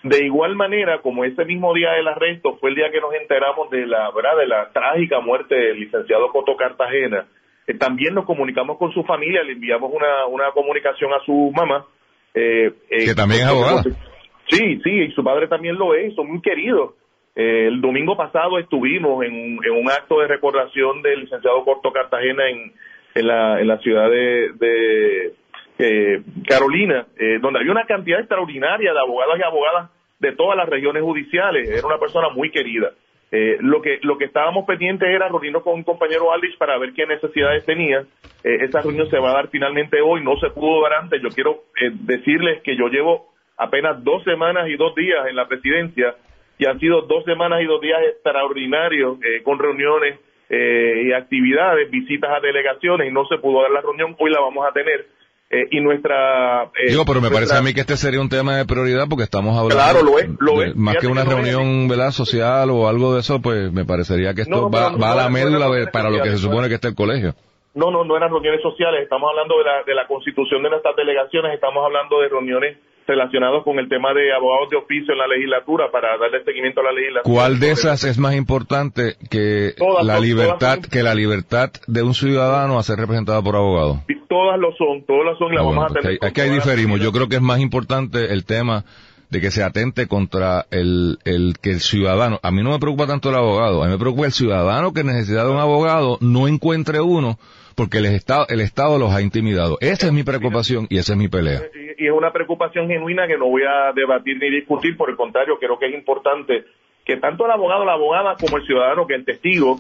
De 0.05 0.25
igual 0.25 0.55
manera, 0.55 1.03
como 1.03 1.25
ese 1.25 1.45
mismo 1.45 1.75
día 1.75 1.91
del 1.93 2.07
arresto 2.07 2.57
fue 2.61 2.71
el 2.71 2.77
día 2.77 2.93
que 2.93 3.01
nos 3.01 3.13
enteramos 3.13 3.69
de 3.71 3.87
la 3.87 4.11
verdad 4.13 4.37
de 4.39 4.47
la 4.47 4.71
trágica 4.73 5.19
muerte 5.21 5.57
del 5.57 5.81
licenciado 5.81 6.29
Coto 6.29 6.55
Cartagena, 6.57 7.27
eh, 7.67 7.75
también 7.75 8.15
nos 8.15 8.25
comunicamos 8.25 8.79
con 8.79 8.93
su 8.93 9.03
familia, 9.03 9.43
le 9.43 9.53
enviamos 9.53 9.91
una, 9.93 10.27
una 10.27 10.53
comunicación 10.53 11.13
a 11.13 11.25
su 11.25 11.51
mamá. 11.57 11.87
Eh, 12.35 12.73
que 12.89 13.15
también 13.17 13.43
es 13.43 13.47
abogada. 13.49 13.83
Sí, 14.49 14.81
sí, 14.83 14.91
y 14.91 15.11
su 15.13 15.25
padre 15.25 15.49
también 15.49 15.77
lo 15.77 15.95
es, 15.95 16.15
son 16.15 16.29
muy 16.29 16.41
queridos. 16.41 16.95
Eh, 17.37 17.67
el 17.67 17.83
domingo 17.83 18.17
pasado 18.17 18.59
estuvimos 18.59 19.23
en, 19.23 19.59
un 19.59 19.91
acto 19.91 20.21
de 20.21 20.27
recordación 20.27 21.03
del 21.03 21.21
licenciado 21.21 21.65
Corto 21.65 21.93
Cartagena 21.93 22.49
en, 22.49 22.73
en, 23.15 23.27
la, 23.27 23.61
en 23.61 23.69
la 23.69 23.79
ciudad 23.79 24.09
de, 24.09 25.35
eh, 25.79 26.23
Carolina, 26.49 27.07
eh, 27.19 27.39
donde 27.41 27.59
había 27.59 27.73
una 27.73 27.85
cantidad 27.85 28.21
extraordinaria 28.21 28.93
de 28.95 28.99
abogadas 28.99 29.39
y 29.39 29.43
abogadas 29.43 29.91
de 30.19 30.33
todas 30.33 30.57
las 30.57 30.67
regiones 30.67 31.03
judiciales. 31.03 31.69
Era 31.69 31.87
una 31.87 31.99
persona 31.99 32.31
muy 32.31 32.51
querida. 32.51 32.93
lo 33.61 33.83
que 33.83 33.99
lo 34.03 34.17
que 34.17 34.25
estábamos 34.25 34.65
pendientes 34.65 35.07
era 35.07 35.29
reunirnos 35.29 35.63
con 35.63 35.75
un 35.75 35.83
compañero 35.83 36.33
Aldrich 36.33 36.57
para 36.57 36.79
ver 36.79 36.95
qué 36.95 37.07
necesidades 37.07 37.67
tenía. 37.67 38.07
esa 38.45 38.81
reunión 38.81 39.11
se 39.11 39.19
va 39.19 39.31
a 39.33 39.35
dar 39.35 39.49
finalmente 39.49 40.01
hoy, 40.01 40.25
no 40.25 40.37
se 40.37 40.49
pudo 40.51 40.81
dar 40.85 41.03
antes. 41.03 41.21
Yo 41.21 41.29
quiero 41.29 41.65
decirles 42.07 42.63
que 42.63 42.77
yo 42.77 42.89
llevo 42.89 43.36
apenas 43.57 44.03
dos 44.05 44.23
semanas 44.25 44.69
y 44.69 44.77
dos 44.77 44.95
días 44.95 45.27
en 45.29 45.37
la 45.37 45.49
presidencia 45.49 46.15
y 46.59 46.67
han 46.67 46.79
sido 46.81 47.03
dos 47.03 47.25
semanas 47.25 47.61
y 47.63 47.67
dos 47.67 47.81
días 47.81 47.99
extraordinarios 48.13 49.19
eh, 49.23 49.43
con 49.43 49.59
reuniones 49.59 50.19
eh, 50.49 51.03
y 51.07 51.13
actividades, 51.13 51.91
visitas 51.91 52.31
a 52.31 52.41
delegaciones 52.41 53.09
y 53.09 53.13
no 53.13 53.27
se 53.27 53.39
pudo 53.39 53.63
dar 53.63 53.71
la 53.71 53.81
reunión, 53.81 54.17
hoy 54.19 54.31
la 54.31 54.41
vamos 54.41 54.67
a 54.69 54.73
tener. 54.73 55.07
Eh, 55.49 55.69
y 55.71 55.81
nuestra... 55.81 56.73
Digo, 56.89 57.05
pero 57.07 57.21
me 57.21 57.31
parece 57.31 57.57
a 57.57 57.63
mí 57.63 57.73
que 57.73 57.81
este 57.81 57.97
sería 57.97 58.21
un 58.21 58.29
tema 58.29 58.57
de 58.57 58.65
prioridad 58.65 59.07
porque 59.09 59.23
estamos 59.23 59.57
hablando... 59.57 59.77
Claro, 59.77 60.03
lo 60.03 60.19
es, 60.19 60.29
lo 60.41 60.63
es. 60.63 60.75
Más 60.75 60.97
que 60.97 61.07
una 61.07 61.23
reunión 61.25 61.87
¿verdad? 61.87 62.11
social 62.11 62.69
o 62.71 62.89
algo 62.89 63.15
de 63.15 63.21
eso, 63.21 63.41
pues 63.41 63.73
me 63.73 63.85
parecería 63.85 64.35
que 64.35 64.43
esto 64.43 64.69
va, 64.69 64.89
a 64.89 65.15
la 65.15 65.29
médula 65.29 65.69
para 65.93 66.11
lo 66.11 66.21
que 66.21 66.31
se 66.31 66.39
supone 66.39 66.69
que 66.69 66.75
está 66.75 66.89
el 66.89 66.97
colegio. 66.97 67.35
No, 67.75 67.91
no, 67.91 68.05
no 68.05 68.17
eran 68.17 68.31
reuniones 68.31 68.63
sociales, 68.63 69.03
estamos 69.03 69.29
hablando 69.31 69.59
de 69.59 69.65
la, 69.65 69.83
de 69.85 69.95
la 69.95 70.07
constitución 70.07 70.63
de 70.63 70.71
nuestras 70.71 70.97
delegaciones, 70.97 71.53
estamos 71.53 71.85
hablando 71.85 72.21
de 72.21 72.29
reuniones 72.29 72.79
relacionados 73.07 73.65
con 73.65 73.79
el 73.79 73.89
tema 73.89 74.13
de 74.13 74.33
abogados 74.33 74.71
de 74.71 74.77
oficio 74.77 75.13
en 75.13 75.19
la 75.19 75.27
legislatura 75.27 75.91
para 75.91 76.19
darle 76.19 76.43
seguimiento 76.45 76.81
a 76.81 76.85
la 76.85 76.93
legislatura. 76.93 77.35
¿Cuál 77.35 77.61
de 77.61 77.71
esas 77.71 78.05
es 78.05 78.19
más 78.19 78.35
importante 78.35 79.17
que 79.31 79.75
la 80.03 80.19
libertad 80.19 80.79
que 80.81 81.03
la 81.03 81.15
libertad 81.15 81.71
de 81.87 82.03
un 82.03 82.15
ciudadano 82.15 82.79
a 82.79 82.83
ser 82.83 82.99
representado 82.99 83.43
por 83.43 83.57
abogado? 83.57 84.03
Todas 84.29 84.59
lo 84.59 84.73
son, 84.73 85.05
todas 85.07 85.25
lo 85.25 85.37
son 85.39 85.53
y 85.53 85.57
la 85.57 85.63
ah, 85.63 85.65
vamos 85.65 85.91
a 85.91 85.95
tener. 85.95 86.19
Aquí, 86.21 86.41
ahí 86.41 86.51
diferimos. 86.51 87.01
Yo 87.01 87.13
creo 87.13 87.29
que 87.29 87.37
es 87.37 87.43
más 87.43 87.61
importante 87.61 88.33
el 88.33 88.45
tema 88.45 88.85
de 89.31 89.41
que 89.41 89.51
se 89.51 89.63
atente 89.63 90.07
contra 90.07 90.67
el, 90.71 91.19
el 91.25 91.55
que 91.61 91.71
el 91.71 91.81
ciudadano, 91.81 92.39
a 92.43 92.51
mí 92.51 92.63
no 92.63 92.71
me 92.71 92.79
preocupa 92.79 93.07
tanto 93.07 93.31
el 93.31 93.37
abogado, 93.37 93.83
a 93.83 93.87
mí 93.87 93.93
me 93.93 93.99
preocupa 93.99 94.27
el 94.27 94.33
ciudadano 94.33 94.93
que 94.93 95.05
necesita 95.05 95.45
de 95.45 95.51
un 95.51 95.59
abogado 95.59 96.19
no 96.21 96.49
encuentre 96.49 97.01
uno 97.01 97.39
porque 97.77 97.99
el 97.99 98.07
Estado, 98.07 98.47
el 98.49 98.61
Estado 98.61 98.99
los 98.99 99.13
ha 99.13 99.21
intimidado. 99.21 99.77
Esa 99.81 100.07
es 100.07 100.13
mi 100.13 100.25
preocupación 100.25 100.87
y 100.89 100.99
esa 100.99 101.13
es 101.13 101.19
mi 101.19 101.29
pelea. 101.29 101.61
Y 101.99 102.07
es 102.07 102.13
una 102.13 102.33
preocupación 102.33 102.89
genuina 102.89 103.27
que 103.27 103.37
no 103.37 103.47
voy 103.47 103.63
a 103.63 103.93
debatir 103.93 104.39
ni 104.41 104.51
discutir, 104.51 104.97
por 104.97 105.11
el 105.11 105.17
contrario, 105.17 105.59
creo 105.59 105.79
que 105.79 105.87
es 105.87 105.95
importante 105.95 106.65
que 107.05 107.19
tanto 107.19 107.45
el 107.45 107.53
abogado, 107.53 107.85
la 107.85 107.93
abogada, 107.93 108.35
como 108.41 108.57
el 108.57 108.67
ciudadano, 108.67 109.07
que 109.07 109.15
el 109.15 109.25
testigo 109.25 109.79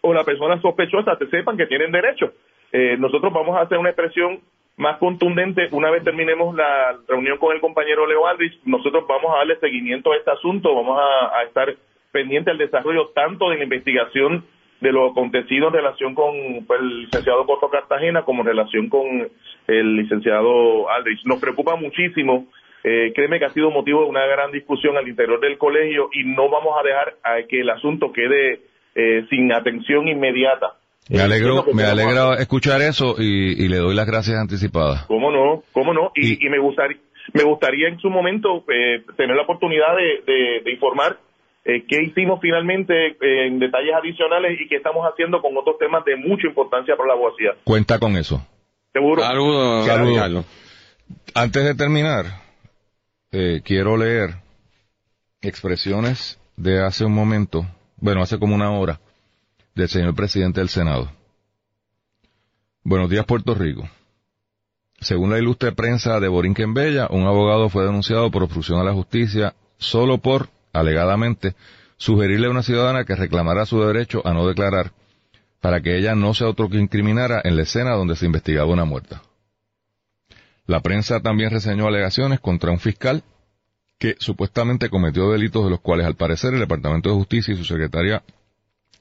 o 0.00 0.14
la 0.14 0.24
persona 0.24 0.60
sospechosa 0.60 1.16
te 1.18 1.26
sepan 1.26 1.56
que 1.56 1.66
tienen 1.66 1.90
derecho. 1.90 2.32
Eh, 2.72 2.96
nosotros 2.98 3.32
vamos 3.32 3.56
a 3.56 3.62
hacer 3.62 3.78
una 3.78 3.90
expresión 3.90 4.40
más 4.76 4.98
contundente 4.98 5.68
una 5.70 5.88
vez 5.90 6.02
terminemos 6.02 6.54
la 6.56 6.98
reunión 7.06 7.38
con 7.38 7.54
el 7.54 7.60
compañero 7.60 8.06
Leo 8.06 8.26
Aldrich. 8.26 8.58
Nosotros 8.64 9.04
vamos 9.08 9.32
a 9.34 9.38
darle 9.38 9.56
seguimiento 9.56 10.12
a 10.12 10.16
este 10.16 10.30
asunto, 10.30 10.74
vamos 10.74 10.98
a, 10.98 11.38
a 11.38 11.42
estar 11.44 11.74
pendiente 12.12 12.50
al 12.50 12.58
desarrollo 12.58 13.08
tanto 13.14 13.50
de 13.50 13.58
la 13.58 13.64
investigación 13.64 14.44
de 14.80 14.92
lo 14.92 15.10
acontecido 15.10 15.68
en 15.68 15.74
relación 15.74 16.14
con 16.14 16.32
pues, 16.66 16.80
el 16.80 17.02
licenciado 17.04 17.46
Coto 17.46 17.68
Cartagena 17.70 18.22
como 18.24 18.42
en 18.42 18.48
relación 18.48 18.88
con 18.88 19.28
el 19.66 19.96
licenciado 19.96 20.90
Aldrich. 20.90 21.24
Nos 21.24 21.40
preocupa 21.40 21.76
muchísimo, 21.76 22.46
eh, 22.82 23.12
créeme 23.14 23.38
que 23.38 23.46
ha 23.46 23.50
sido 23.50 23.70
motivo 23.70 24.02
de 24.02 24.08
una 24.10 24.26
gran 24.26 24.50
discusión 24.52 24.96
al 24.96 25.08
interior 25.08 25.40
del 25.40 25.56
colegio 25.58 26.10
y 26.12 26.24
no 26.24 26.50
vamos 26.50 26.74
a 26.78 26.82
dejar 26.86 27.14
a 27.22 27.46
que 27.48 27.60
el 27.60 27.70
asunto 27.70 28.12
quede 28.12 28.60
eh, 28.94 29.24
sin 29.30 29.52
atención 29.52 30.06
inmediata. 30.08 30.74
Me 31.08 31.20
alegro, 31.20 31.64
me 31.74 31.84
alegra 31.84 32.34
escuchar 32.40 32.80
eso 32.82 33.16
y, 33.18 33.62
y 33.64 33.68
le 33.68 33.76
doy 33.76 33.94
las 33.94 34.06
gracias 34.06 34.38
anticipadas. 34.38 35.04
¿Cómo 35.06 35.30
no? 35.30 35.62
¿Cómo 35.72 35.92
no? 35.92 36.12
Y, 36.14 36.34
Y- 36.42 36.46
y 36.46 36.50
me 36.50 36.58
gustaría 36.58 36.98
me 37.32 37.42
gustaría 37.42 37.88
en 37.88 37.98
su 38.00 38.10
momento 38.10 38.64
eh, 38.68 39.02
tener 39.16 39.34
la 39.34 39.42
oportunidad 39.44 39.96
de, 39.96 40.30
de- 40.30 40.60
de 40.62 40.70
informar 40.72 41.16
eh, 41.64 41.84
qué 41.88 42.02
hicimos 42.02 42.40
finalmente 42.42 42.94
eh, 43.08 43.46
en 43.46 43.58
detalles 43.58 43.94
adicionales 43.94 44.60
y 44.60 44.68
qué 44.68 44.76
estamos 44.76 45.04
haciendo 45.10 45.40
con 45.40 45.56
otros 45.56 45.78
temas 45.78 46.04
de 46.04 46.16
mucha 46.16 46.46
importancia 46.46 46.96
para 46.96 47.08
la 47.08 47.14
abogacía. 47.14 47.52
Cuenta 47.64 47.98
con 47.98 48.16
eso. 48.16 48.46
Seguro. 48.92 49.22
Saludos, 49.22 49.86
Saludos. 49.86 50.18
Carlos. 50.18 50.46
Antes 51.34 51.64
de 51.64 51.74
terminar, 51.74 52.26
eh, 53.32 53.62
quiero 53.64 53.96
leer 53.96 54.36
expresiones 55.40 56.38
de 56.56 56.82
hace 56.82 57.04
un 57.04 57.12
momento, 57.12 57.66
bueno, 57.96 58.22
hace 58.22 58.38
como 58.38 58.54
una 58.54 58.70
hora, 58.70 59.00
del 59.74 59.88
señor 59.88 60.14
presidente 60.14 60.60
del 60.60 60.68
Senado. 60.68 61.10
Buenos 62.82 63.10
días, 63.10 63.24
Puerto 63.24 63.54
Rico. 63.54 63.88
Según 65.00 65.30
la 65.30 65.38
ilustre 65.38 65.72
prensa 65.72 66.20
de 66.20 66.28
Borinquen 66.28 66.74
Bella, 66.74 67.08
un 67.10 67.26
abogado 67.26 67.68
fue 67.68 67.84
denunciado 67.84 68.30
por 68.30 68.42
obstrucción 68.42 68.78
a 68.78 68.84
la 68.84 68.92
justicia 68.92 69.54
solo 69.78 70.18
por, 70.18 70.48
alegadamente, 70.74 71.54
sugerirle 71.96 72.48
a 72.48 72.50
una 72.50 72.62
ciudadana 72.62 73.04
que 73.04 73.14
reclamara 73.14 73.64
su 73.64 73.80
derecho 73.80 74.20
a 74.26 74.34
no 74.34 74.46
declarar 74.46 74.92
para 75.60 75.80
que 75.80 75.96
ella 75.96 76.14
no 76.14 76.34
se 76.34 76.44
autoincriminara 76.44 77.40
en 77.42 77.56
la 77.56 77.62
escena 77.62 77.92
donde 77.92 78.16
se 78.16 78.26
investigaba 78.26 78.70
una 78.70 78.84
muerta. 78.84 79.22
La 80.66 80.80
prensa 80.80 81.20
también 81.20 81.50
reseñó 81.50 81.86
alegaciones 81.86 82.40
contra 82.40 82.70
un 82.70 82.78
fiscal 82.78 83.22
que 83.98 84.16
supuestamente 84.18 84.90
cometió 84.90 85.30
delitos 85.30 85.64
de 85.64 85.70
los 85.70 85.80
cuales 85.80 86.06
al 86.06 86.16
parecer 86.16 86.52
el 86.52 86.60
Departamento 86.60 87.08
de 87.08 87.14
Justicia 87.14 87.54
y 87.54 87.56
su 87.56 87.64
secretaria, 87.64 88.22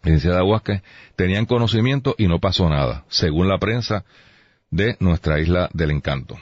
licenciada 0.03 0.43
Huásquez, 0.43 0.81
tenían 1.15 1.45
conocimiento 1.45 2.15
y 2.17 2.27
no 2.27 2.39
pasó 2.39 2.69
nada, 2.69 3.03
según 3.09 3.47
la 3.47 3.57
prensa 3.57 4.05
de 4.69 4.95
nuestra 4.99 5.39
isla 5.39 5.69
del 5.73 5.91
encanto. 5.91 6.37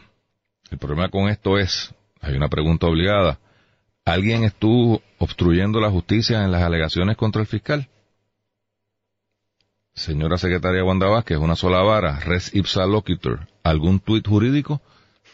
El 0.69 0.77
problema 0.77 1.09
con 1.09 1.29
esto 1.29 1.57
es, 1.57 1.93
hay 2.19 2.35
una 2.35 2.49
pregunta 2.49 2.87
obligada, 2.87 3.39
¿alguien 4.05 4.43
estuvo 4.43 5.01
obstruyendo 5.17 5.79
la 5.79 5.89
justicia 5.91 6.43
en 6.43 6.51
las 6.51 6.61
alegaciones 6.63 7.17
contra 7.17 7.41
el 7.41 7.47
fiscal? 7.47 7.87
Señora 9.93 10.37
secretaria 10.37 10.83
Wanda 10.85 11.07
Vázquez, 11.07 11.37
una 11.37 11.55
sola 11.55 11.81
vara, 11.83 12.19
res 12.21 12.53
ipsa 12.55 12.85
loquitur, 12.85 13.47
algún 13.63 13.99
tuit 13.99 14.25
jurídico, 14.25 14.81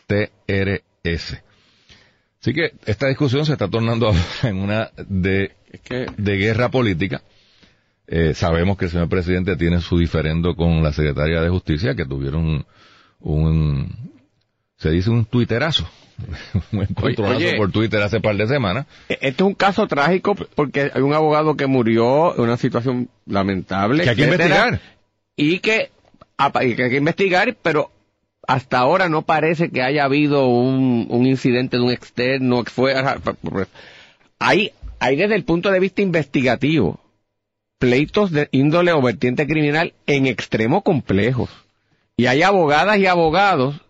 TRS. 0.08 1.41
Así 2.41 2.53
que 2.53 2.71
esta 2.86 3.08
discusión 3.08 3.45
se 3.45 3.53
está 3.53 3.67
tornando 3.67 4.08
ahora 4.08 4.19
en 4.43 4.58
una 4.58 4.89
de, 5.08 5.56
Es 5.71 5.82
que 5.82 6.08
de 6.17 6.38
guerra 6.38 6.69
política. 6.69 7.21
Eh, 8.08 8.34
sabemos 8.34 8.77
que 8.77 8.86
el 8.86 8.91
señor 8.91 9.10
presidente 9.10 9.56
tiene 9.58 9.82
su 9.82 9.97
diferendo 9.99 10.56
con 10.56 10.82
la 10.82 10.93
secretaria 10.93 11.41
de 11.41 11.49
Justicia, 11.49 11.93
que 11.93 12.06
tuvieron 12.06 12.45
un, 12.45 12.65
un- 13.19 14.16
se 14.77 14.89
dice 14.91 15.09
un 15.09 15.25
tuiterazo, 15.25 15.87
un 16.71 16.81
encontronazo 16.83 17.37
oye. 17.37 17.55
por 17.57 17.71
Twitter 17.71 18.01
hace 18.01 18.19
par 18.19 18.35
de 18.37 18.47
semanas. 18.47 18.85
Este 19.09 19.27
es 19.27 19.41
un 19.41 19.53
caso 19.53 19.87
trágico 19.87 20.35
porque 20.35 20.91
hay 20.93 21.01
un 21.01 21.13
abogado 21.13 21.55
que 21.55 21.67
murió 21.67 22.35
en 22.35 22.41
una 22.41 22.57
situación 22.57 23.09
lamentable. 23.25 24.03
Que 24.03 24.09
hay 24.11 24.15
que 24.15 24.23
investigar. 24.25 24.79
Y 25.35 25.59
que, 25.59 25.91
apa- 26.37 26.63
y 26.65 26.75
que 26.75 26.83
hay 26.85 26.89
que 26.91 26.97
investigar, 26.97 27.55
pero 27.61 27.91
hasta 28.47 28.77
ahora 28.79 29.09
no 29.09 29.23
parece 29.23 29.69
que 29.69 29.81
haya 29.81 30.05
habido 30.05 30.47
un, 30.47 31.07
un 31.09 31.25
incidente 31.25 31.77
de 31.77 31.83
un 31.83 31.91
externo 31.91 32.63
que 32.63 32.71
fue... 32.71 32.93
Hay, 34.39 34.71
hay 34.99 35.15
desde 35.15 35.35
el 35.35 35.43
punto 35.43 35.69
de 35.71 35.79
vista 35.79 36.01
investigativo 36.01 36.99
pleitos 37.79 38.31
de 38.31 38.47
índole 38.51 38.91
o 38.93 39.01
vertiente 39.01 39.45
criminal 39.47 39.93
en 40.07 40.25
extremo 40.27 40.81
complejos. 40.81 41.49
Y 42.15 42.25
hay 42.27 42.41
abogadas 42.41 42.97
y 42.97 43.05
abogados 43.05 43.81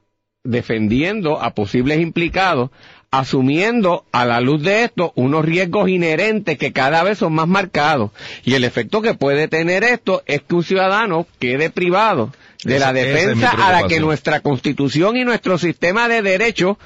defendiendo 0.51 1.41
a 1.41 1.51
posibles 1.51 1.99
implicados, 1.99 2.69
asumiendo 3.11 4.05
a 4.11 4.25
la 4.25 4.41
luz 4.41 4.61
de 4.63 4.83
esto 4.83 5.13
unos 5.15 5.43
riesgos 5.45 5.89
inherentes 5.89 6.57
que 6.57 6.73
cada 6.73 7.03
vez 7.03 7.17
son 7.19 7.33
más 7.33 7.47
marcados. 7.47 8.11
Y 8.43 8.53
el 8.55 8.63
efecto 8.63 9.01
que 9.01 9.13
puede 9.13 9.47
tener 9.47 9.83
esto 9.83 10.23
es 10.25 10.41
que 10.41 10.55
un 10.55 10.63
ciudadano 10.63 11.25
quede 11.39 11.69
privado 11.69 12.31
de 12.63 12.77
Esa- 12.77 12.91
la 12.91 12.99
es 12.99 13.05
defensa 13.07 13.49
a 13.51 13.71
la 13.71 13.87
que 13.87 13.99
nuestra 13.99 14.39
constitución 14.41 15.15
y 15.17 15.23
nuestro 15.23 15.57
sistema 15.57 16.07
de 16.07 16.21
derecho 16.21 16.77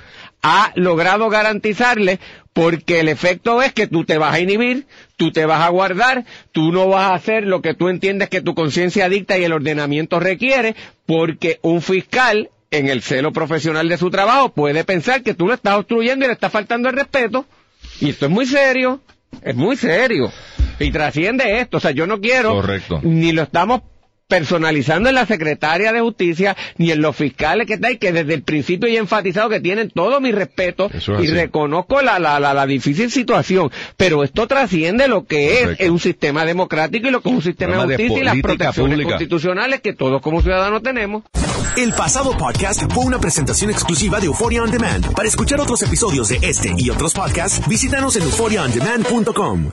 ha 0.43 0.71
logrado 0.76 1.30
garantizarle 1.30 2.19
porque 2.54 3.00
el 3.00 3.08
efecto 3.08 3.62
es 3.62 3.71
que 3.74 3.88
tú 3.88 4.04
te 4.04 4.17
vas 4.17 4.34
a 4.34 4.39
inhibir, 4.39 4.86
tú 5.17 5.32
te 5.32 5.45
vas 5.45 5.62
a 5.62 5.69
guardar, 5.69 6.26
tú 6.52 6.71
no 6.71 6.88
vas 6.89 7.12
a 7.12 7.13
hacer 7.15 7.45
lo 7.47 7.62
que 7.62 7.74
tú 7.74 7.89
entiendes 7.89 8.28
que 8.30 8.41
tu 8.41 8.54
conciencia 8.56 9.08
dicta 9.08 9.38
y 9.38 9.43
el 9.43 9.54
ordenamiento 9.54 10.19
requiere, 10.19 10.76
porque 11.06 11.60
un 11.62 11.82
fiscal 11.82 12.50
en 12.71 12.88
el 12.88 13.01
celo 13.01 13.34
profesional 13.34 13.88
de 13.89 13.97
su 13.97 14.10
trabajo 14.10 14.49
puede 14.53 14.84
pensar 14.86 15.21
que 15.23 15.34
tú 15.34 15.47
lo 15.47 15.53
estás 15.53 15.75
obstruyendo 15.77 16.25
y 16.25 16.29
le 16.29 16.34
estás 16.34 16.51
faltando 16.51 16.89
el 16.89 16.95
respeto. 16.95 17.45
Y 17.99 18.10
esto 18.10 18.25
es 18.25 18.31
muy 18.31 18.45
serio, 18.45 19.01
es 19.41 19.55
muy 19.55 19.75
serio. 19.75 20.31
Y 20.79 20.89
trasciende 20.91 21.60
esto, 21.60 21.77
o 21.77 21.79
sea, 21.79 21.91
yo 21.91 22.07
no 22.07 22.19
quiero, 22.19 22.53
Correcto. 22.55 23.01
ni 23.03 23.34
lo 23.34 23.43
estamos 23.43 23.81
personalizando 24.32 25.10
en 25.10 25.15
la 25.15 25.26
secretaria 25.26 25.91
de 25.91 26.00
justicia 26.00 26.56
ni 26.78 26.89
en 26.89 27.02
los 27.02 27.17
fiscales 27.17 27.67
que 27.67 27.74
están 27.74 27.98
que 27.98 28.13
desde 28.13 28.34
el 28.34 28.44
principio 28.44 28.88
he 28.88 28.96
enfatizado 28.96 29.50
que 29.50 29.60
tienen 29.60 29.89
todo 29.94 30.22
mi 30.22 30.32
respeto 30.32 30.89
es 30.94 31.06
y 31.10 31.12
así. 31.12 31.28
reconozco 31.28 32.02
la, 32.02 32.17
la, 32.17 32.39
la, 32.39 32.54
la 32.54 32.65
difícil 32.65 33.12
situación 33.12 33.70
pero 33.98 34.24
esto 34.24 34.48
trasciende 34.48 35.10
lo 35.10 35.26
que 35.26 35.76
es 35.78 35.89
un 35.89 36.00
sistema 36.00 36.46
democrático 36.46 37.10
y 37.10 37.12
lo 37.12 37.20
que 37.22 37.28
es 37.30 37.36
un 37.36 37.41
sistema 37.41 37.86
de 37.86 37.98
Programa 37.98 37.98
de 37.98 37.98
justicia 38.08 38.22
y 38.22 38.26
las 38.26 38.41
protecciones 38.41 38.91
pública. 38.94 39.10
constitucionales 39.10 39.82
que 39.82 39.94
todos 39.94 40.22
como 40.22 40.41
ciudadanos 40.41 40.82
tenemos 40.82 41.24
El 41.76 41.91
pasado 41.94 42.32
podcast 42.38 42.84
fue 42.94 43.04
una 43.06 43.20
presentación 43.20 43.70
exclusiva 43.70 44.20
de 44.22 44.28
Euphoria 44.28 44.63
On 44.63 44.72
Demand. 44.72 45.13
Para 45.13 45.28
escuchar 45.28 45.60
otros 45.60 45.82
episodios 45.84 46.30
de 46.30 46.39
este 46.41 46.74
y 46.78 46.89
otros 46.89 47.13
podcasts, 47.13 47.62
visítanos 47.67 48.15
en 48.15 48.24
euphoriaondemand.com. 48.24 49.72